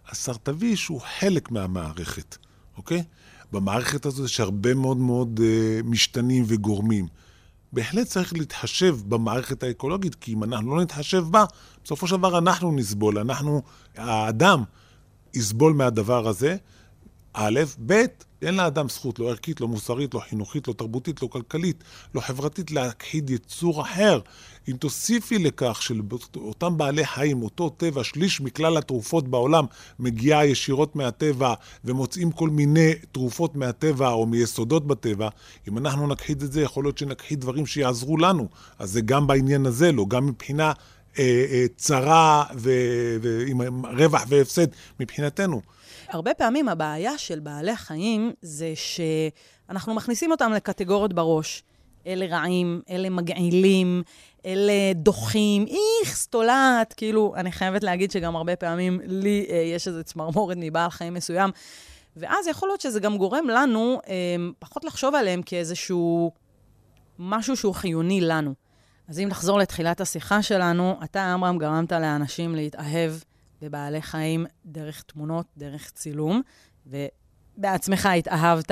הסרטוויש 0.10 0.88
הוא 0.88 1.02
חלק 1.20 1.52
מהמערכת, 1.52 2.38
אוקיי? 2.78 3.04
במערכת 3.52 4.06
הזאת 4.06 4.26
יש 4.26 4.40
הרבה 4.40 4.74
מאוד 4.74 4.98
מאוד 4.98 5.40
משתנים 5.84 6.44
וגורמים. 6.48 7.08
בהחלט 7.74 8.08
צריך 8.08 8.34
להתחשב 8.34 8.98
במערכת 9.08 9.64
האקולוגית, 9.64 10.16
כי 10.16 10.34
אם 10.34 10.44
אנחנו 10.44 10.76
לא 10.76 10.82
נתחשב 10.82 11.24
בה, 11.32 11.46
בסופו 11.84 12.08
של 12.08 12.18
דבר 12.18 12.38
אנחנו 12.38 12.72
נסבול, 12.72 13.20
אנחנו, 13.20 13.62
האדם 13.98 14.64
יסבול 15.34 15.74
מהדבר 15.74 16.28
הזה, 16.28 16.58
א', 17.34 17.60
ב', 17.86 18.06
אין 18.41 18.56
לאדם 18.56 18.89
זכות, 18.89 19.19
לא 19.19 19.30
ערכית, 19.30 19.62
לא 19.62 19.67
מוסרית, 19.67 20.13
לא 20.13 20.19
חינוכית, 20.19 20.67
לא 20.67 20.73
תרבותית, 20.73 21.21
לא 21.21 21.27
כלכלית, 21.27 21.84
לא 22.15 22.21
חברתית, 22.21 22.71
להכחיד 22.71 23.30
יצור 23.30 23.82
אחר. 23.82 24.19
אם 24.69 24.75
תוסיפי 24.80 25.38
לכך 25.39 25.82
שאותם 25.82 26.77
בעלי 26.77 27.06
חיים, 27.06 27.43
אותו 27.43 27.69
טבע, 27.69 28.04
שליש 28.04 28.41
מכלל 28.41 28.77
התרופות 28.77 29.27
בעולם 29.27 29.65
מגיעה 29.99 30.45
ישירות 30.45 30.95
מהטבע 30.95 31.54
ומוצאים 31.86 32.32
כל 32.32 32.49
מיני 32.49 32.93
תרופות 33.12 33.56
מהטבע 33.56 34.10
או 34.10 34.25
מיסודות 34.25 34.88
בטבע, 34.88 35.30
אם 35.67 35.77
אנחנו 35.77 36.08
נכחיד 36.08 36.41
את 36.41 36.51
זה, 36.51 36.62
יכול 36.62 36.84
להיות 36.84 36.97
שנכחיד 36.97 37.41
דברים 37.41 37.65
שיעזרו 37.65 38.17
לנו. 38.17 38.47
אז 38.80 38.91
זה 38.91 39.01
גם 39.01 39.27
בעניין 39.27 39.65
הזה 39.65 39.91
לא, 39.91 40.06
גם 40.08 40.25
מבחינה 40.25 40.71
אה, 41.19 41.45
אה, 41.51 41.65
צרה 41.75 42.43
ועם 42.56 43.86
רווח 43.86 44.25
והפסד 44.27 44.67
מבחינתנו. 44.99 45.62
הרבה 46.12 46.34
פעמים 46.34 46.69
הבעיה 46.69 47.17
של 47.17 47.39
בעלי 47.39 47.71
החיים 47.71 48.34
זה 48.41 48.74
שאנחנו 48.76 49.93
מכניסים 49.93 50.32
אותם 50.32 50.52
לקטגוריות 50.52 51.13
בראש. 51.13 51.63
אלה 52.08 52.26
רעים, 52.26 52.82
אלה 52.89 53.10
מגעילים, 53.10 54.04
אלה 54.45 54.74
דוחים, 54.95 55.65
איכס, 56.02 56.28
תולעת. 56.28 56.93
כאילו, 56.93 57.34
אני 57.36 57.52
חייבת 57.52 57.84
להגיד 57.84 58.12
שגם 58.12 58.36
הרבה 58.36 58.56
פעמים 58.56 59.00
לי 59.06 59.45
אה, 59.50 59.56
יש 59.56 59.88
איזו 59.88 60.04
צמרמורת 60.04 60.58
מבעל 60.60 60.89
חיים 60.89 61.13
מסוים. 61.13 61.50
ואז 62.17 62.47
יכול 62.47 62.69
להיות 62.69 62.82
שזה 62.82 63.00
גם 63.00 63.17
גורם 63.17 63.47
לנו 63.47 64.00
אה, 64.08 64.13
פחות 64.60 64.84
לחשוב 64.84 65.15
עליהם 65.15 65.41
כאיזשהו 65.41 66.32
משהו 67.19 67.56
שהוא 67.56 67.76
חיוני 67.76 68.21
לנו. 68.21 68.54
אז 69.08 69.19
אם 69.19 69.28
נחזור 69.28 69.60
לתחילת 69.60 70.02
השיחה 70.02 70.41
שלנו, 70.41 71.00
אתה, 71.04 71.34
עמרם, 71.34 71.58
גרמת 71.58 71.91
לאנשים 71.91 72.56
להתאהב 72.56 73.12
בבעלי 73.62 74.02
חיים 74.02 74.45
דרך 74.65 75.02
תמונות, 75.02 75.45
דרך 75.58 75.91
צילום, 75.91 76.41
ובעצמך 76.88 78.06
התאהבת. 78.06 78.71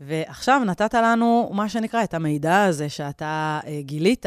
ועכשיו 0.00 0.62
נתת 0.66 0.94
לנו, 0.94 1.50
מה 1.52 1.68
שנקרא, 1.68 2.04
את 2.04 2.14
המידע 2.14 2.64
הזה 2.64 2.88
שאתה 2.88 3.60
אה, 3.66 3.80
גילית 3.82 4.26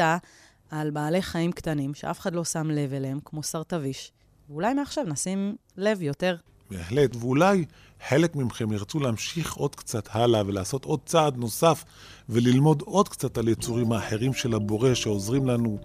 על 0.70 0.90
בעלי 0.90 1.22
חיים 1.22 1.52
קטנים, 1.52 1.94
שאף 1.94 2.20
אחד 2.20 2.34
לא 2.34 2.44
שם 2.44 2.70
לב 2.70 2.92
אליהם, 2.92 3.18
כמו 3.24 3.42
סרטוויש. 3.42 4.12
ואולי 4.50 4.74
מעכשיו 4.74 5.04
נשים 5.04 5.56
לב 5.76 6.02
יותר. 6.02 6.36
בהחלט, 6.70 7.16
ואולי 7.16 7.64
חלק 8.08 8.36
מכם 8.36 8.72
ירצו 8.72 9.00
להמשיך 9.00 9.54
עוד 9.54 9.74
קצת 9.74 10.08
הלאה 10.10 10.42
ולעשות 10.46 10.84
עוד 10.84 11.00
צעד 11.06 11.36
נוסף 11.36 11.84
וללמוד 12.28 12.82
עוד 12.86 13.08
קצת 13.08 13.38
על 13.38 13.48
יצורים 13.48 13.92
האחרים 13.92 14.34
של 14.34 14.54
הבורא 14.54 14.94
שעוזרים 14.94 15.46
לנו 15.46 15.78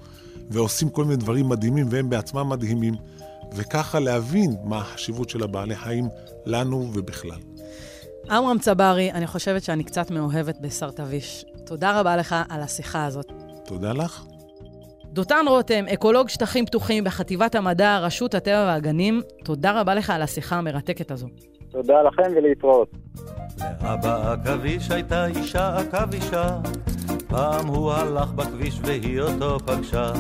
ועושים 0.50 0.90
כל 0.90 1.06
מיני 1.06 1.16
דברים 1.16 1.50
מדהימים 1.50 1.88
והם 1.90 2.10
בעצמם 2.10 2.50
מדהימים, 2.50 2.94
וככה 3.54 4.00
להבין 4.00 4.56
מה 4.64 4.78
החשיבות 4.78 5.30
של 5.30 5.44
הבעלי 5.44 5.76
חיים 5.76 6.10
לנו 6.46 6.92
ובכלל. 6.94 7.40
עמרם 8.30 8.60
צברי, 8.60 9.12
אני 9.12 9.28
חושבת 9.28 9.64
שאני 9.64 9.84
קצת 9.84 10.12
מאוהבת 10.12 10.58
בסרטוויש. 10.62 11.46
תודה 11.66 12.00
רבה 12.00 12.18
לך 12.18 12.36
על 12.50 12.62
השיחה 12.62 13.06
הזאת. 13.06 13.32
תודה 13.66 13.94
לך. 13.94 14.24
דותן 15.06 15.46
רותם, 15.48 15.86
אקולוג 15.94 16.30
שטחים 16.30 16.66
פתוחים 16.66 17.04
בחטיבת 17.04 17.56
המדע, 17.56 18.00
רשות 18.00 18.34
הטבע 18.34 18.66
והגנים, 18.68 19.22
תודה 19.44 19.82
רבה 19.82 19.96
לך 19.96 20.10
על 20.10 20.22
השיחה 20.22 20.56
המרתקת 20.56 21.12
הזו. 21.12 21.28
תודה 21.72 22.02
לכם 22.02 22.32
ולהתראות. 22.36 22.92
לאבא 23.84 24.34
עכביש 24.34 24.92
הייתה 24.92 25.26
אישה 25.26 25.78
עכבישה, 25.78 26.58
פעם 27.28 27.68
הוא 27.68 27.92
הלך 27.92 28.32
בכביש 28.32 28.80
והיא 28.84 29.22
אותו 29.22 29.60
פגשה. 29.60 30.14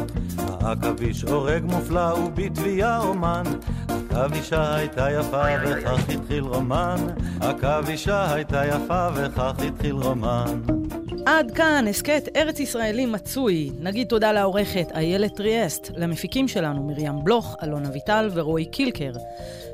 העכביש 0.63 1.23
הורג 1.23 1.63
מופלא 1.63 2.13
ובתביעה 2.13 2.99
אומן, 2.99 3.43
עכבישה 3.87 4.75
הייתה 4.75 5.07
יפה 5.19 5.43
וכך 5.63 6.09
התחיל 6.09 6.43
רומן, 6.43 7.07
עכבישה 7.41 8.33
הייתה 8.33 8.61
יפה 8.65 9.07
וכך 9.15 9.53
התחיל 9.67 9.95
רומן. 9.95 10.61
עד 11.25 11.51
כאן 11.51 11.85
הסכת 11.89 12.29
ארץ 12.35 12.59
ישראלי 12.59 13.05
מצוי. 13.05 13.71
נגיד 13.79 14.07
תודה 14.07 14.31
לעורכת 14.31 14.91
איילת 14.95 15.35
טריאסט, 15.35 15.91
למפיקים 15.95 16.47
שלנו 16.47 16.83
מרים 16.83 17.23
בלוך, 17.23 17.55
אלון 17.63 17.85
אביטל 17.85 18.29
ורועי 18.33 18.65
קילקר. 18.65 19.11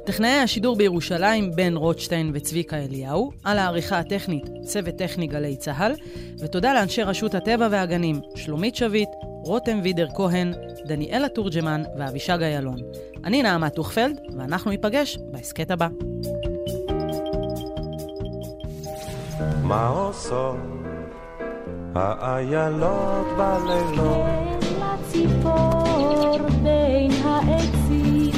טכנאי 0.06 0.30
השידור 0.30 0.76
בירושלים 0.76 1.52
בן 1.56 1.76
רוטשטיין 1.76 2.32
וצביקה 2.34 2.78
אליהו, 2.78 3.32
על 3.44 3.58
העריכה 3.58 4.00
הטכנית 4.00 4.44
צוות 4.62 4.96
טכני 4.96 5.28
גלי 5.28 5.56
צה"ל, 5.56 5.94
ותודה 6.40 6.74
לאנשי 6.74 7.04
רשות 7.04 7.36
הטבע 7.36 7.68
והגנים 7.72 8.22
שלומית 8.36 8.76
שביט, 8.76 9.10
רותם 9.48 9.80
וידר 9.84 10.08
כהן, 10.16 10.54
דניאלה 10.86 11.30
תורג'מן 11.30 11.84
ואבישג 11.98 12.42
איילון. 12.42 12.78
אני 13.26 13.44
נעמה 13.44 13.70
טוכפלד, 13.70 14.20
ואנחנו 14.38 14.72
ניפגש 14.72 15.18
בהסכת 15.32 15.72
הבא. 15.72 15.88
מה 19.64 19.88
עושות 19.88 20.56
האיילות 21.96 23.28
בלילות? 23.38 24.26
לציפור 24.80 26.38
בין 26.64 27.12
העצים. 27.24 28.32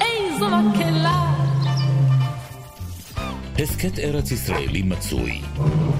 איזו 0.00 0.48
מקהלה 0.48 1.23
הסכת 3.58 3.98
ארץ 3.98 4.30
ישראלי 4.30 4.82
מצוי. 4.82 5.40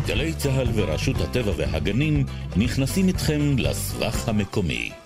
גלי 0.06 0.32
צה"ל 0.34 0.68
ורשות 0.74 1.16
הטבע 1.20 1.52
והגנים 1.56 2.24
נכנסים 2.56 3.08
איתכם 3.08 3.40
לסבך 3.58 4.28
המקומי. 4.28 5.03